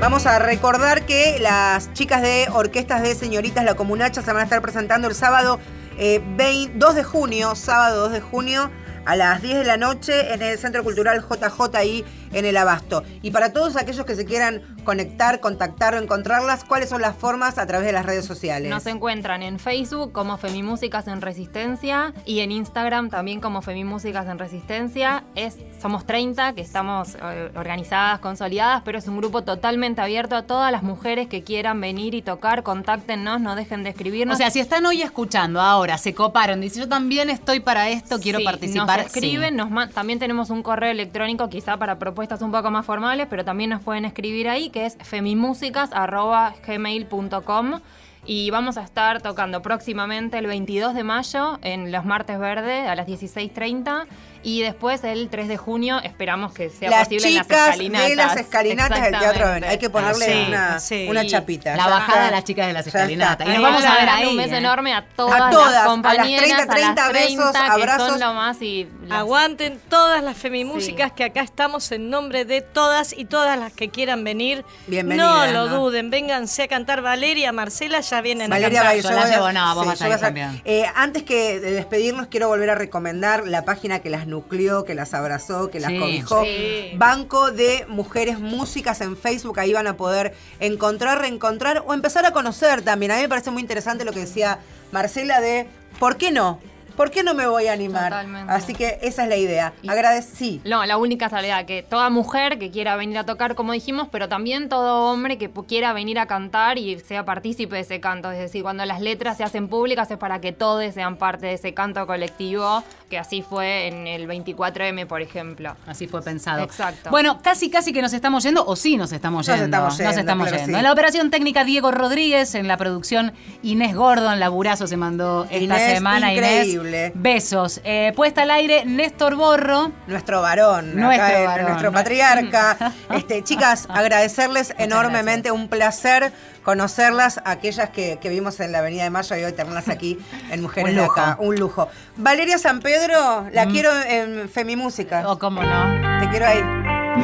[0.00, 4.44] Vamos a recordar que las chicas de Orquestas de Señoritas La Comunacha se van a
[4.44, 5.58] estar presentando el sábado
[5.98, 8.70] eh, 20 2 de junio, sábado 2 de junio,
[9.08, 13.02] a las 10 de la noche en el Centro Cultural JJ ahí en el Abasto.
[13.22, 17.58] Y para todos aquellos que se quieran conectar, contactar o encontrarlas, ¿cuáles son las formas
[17.58, 18.70] a través de las redes sociales?
[18.70, 24.38] Nos encuentran en Facebook como Femimúsicas en Resistencia y en Instagram también como Femimúsicas en
[24.38, 25.24] Resistencia.
[25.34, 30.44] Es, somos 30 que estamos eh, organizadas, consolidadas, pero es un grupo totalmente abierto a
[30.44, 32.62] todas las mujeres que quieran venir y tocar.
[32.62, 34.36] Contáctenos, no dejen de escribirnos.
[34.36, 38.18] O sea, si están hoy escuchando ahora, se coparon, dicen yo también estoy para esto,
[38.20, 39.00] quiero Sí, participar.
[39.00, 43.26] Nos escriben, nos también tenemos un correo electrónico quizá para propuestas un poco más formales,
[43.28, 47.80] pero también nos pueden escribir ahí, que es femimúsicas.gmail.com
[48.26, 52.94] y vamos a estar tocando próximamente el 22 de mayo en los martes verdes a
[52.94, 54.04] las 16.30
[54.42, 58.08] y después el 3 de junio esperamos que sea las posible chicas en las escalinatas.
[58.08, 59.68] de las escalinatas del Teatro Exactamente.
[59.68, 61.06] Hay que ponerle Sí, una, sí.
[61.08, 61.74] una chapita.
[61.74, 62.24] La bajada está.
[62.26, 63.48] de las chicas de las escalinatas.
[63.48, 64.26] Y nos vamos a ver ahí.
[64.26, 64.58] Un beso ¿eh?
[64.58, 68.08] enorme a todas, A todas, a las compañeras, 30, a las 30 besos, que abrazos.
[68.10, 72.60] son lo más y las- Aguanten todas las femimúsicas que acá estamos en nombre de
[72.62, 74.64] todas y todas las que quieran venir.
[74.86, 75.80] Bienvenidas, No lo ¿no?
[75.80, 79.02] duden, vénganse a cantar Valeria, Marcela, ya vienen Valeria a cantar.
[79.02, 80.62] Yo la llevo, no, vos sí, vas a yo ir también.
[80.64, 84.94] Eh, antes que de despedirnos, quiero volver a recomendar la página que las nucleó, que
[84.94, 85.98] las abrazó, que las Sí.
[85.98, 86.44] cobijó.
[86.44, 86.92] Sí.
[86.96, 89.58] Banco de Mujeres Músicas en Facebook.
[89.60, 93.12] Ahí van a poder encontrar, reencontrar o empezar a conocer también.
[93.12, 94.58] A mí me parece muy interesante lo que decía
[94.92, 95.66] Marcela de
[95.98, 96.60] ¿por qué no?
[96.98, 98.10] ¿Por qué no me voy a animar?
[98.10, 98.52] Totalmente.
[98.52, 99.72] Así que esa es la idea.
[99.86, 100.60] Agradecí.
[100.64, 104.28] No, la única salida que toda mujer que quiera venir a tocar, como dijimos, pero
[104.28, 108.32] también todo hombre que quiera venir a cantar y sea partícipe de ese canto.
[108.32, 111.52] Es decir, cuando las letras se hacen públicas es para que todos sean parte de
[111.54, 115.76] ese canto colectivo, que así fue en el 24M, por ejemplo.
[115.86, 116.64] Así fue pensado.
[116.64, 117.10] Exacto.
[117.10, 119.78] Bueno, casi casi que nos estamos yendo, o sí nos estamos Nos yendo.
[119.78, 120.66] Nos estamos yendo.
[120.66, 120.74] sí.
[120.74, 123.32] En la operación técnica Diego Rodríguez, en la producción
[123.62, 126.32] Inés Gordon, laburazo se mandó esta Inés, semana.
[126.32, 126.72] increíble.
[126.72, 126.87] Inés.
[127.14, 127.80] Besos.
[127.84, 129.92] Eh, puesta al aire, Néstor Borro.
[130.06, 131.66] Nuestro varón, Nuestro acá, varón.
[131.68, 132.76] nuestro patriarca.
[133.10, 136.32] Este, chicas, agradecerles enormemente, un placer
[136.62, 140.18] conocerlas, aquellas que, que vimos en la Avenida de Mayo y hoy tenerlas aquí
[140.50, 141.02] en Mujeres de.
[141.02, 141.36] Acá.
[141.40, 141.88] Un lujo.
[142.16, 145.26] Valeria San Pedro, la quiero en Femimúsica.
[145.26, 146.20] O Oh, cómo no.
[146.20, 146.62] Te quiero ahí.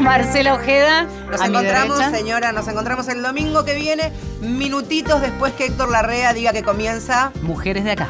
[0.00, 1.06] Marcela Ojeda.
[1.30, 6.32] Nos a encontramos, señora, nos encontramos el domingo que viene, minutitos después que Héctor Larrea
[6.32, 7.30] diga que comienza.
[7.42, 8.08] Mujeres de acá.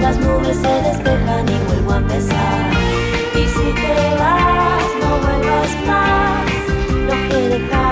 [0.00, 2.70] las nubes se despejan y vuelvo a empezar.
[3.34, 6.46] Y si te vas, no vuelvas más,
[7.06, 7.83] lo que dejar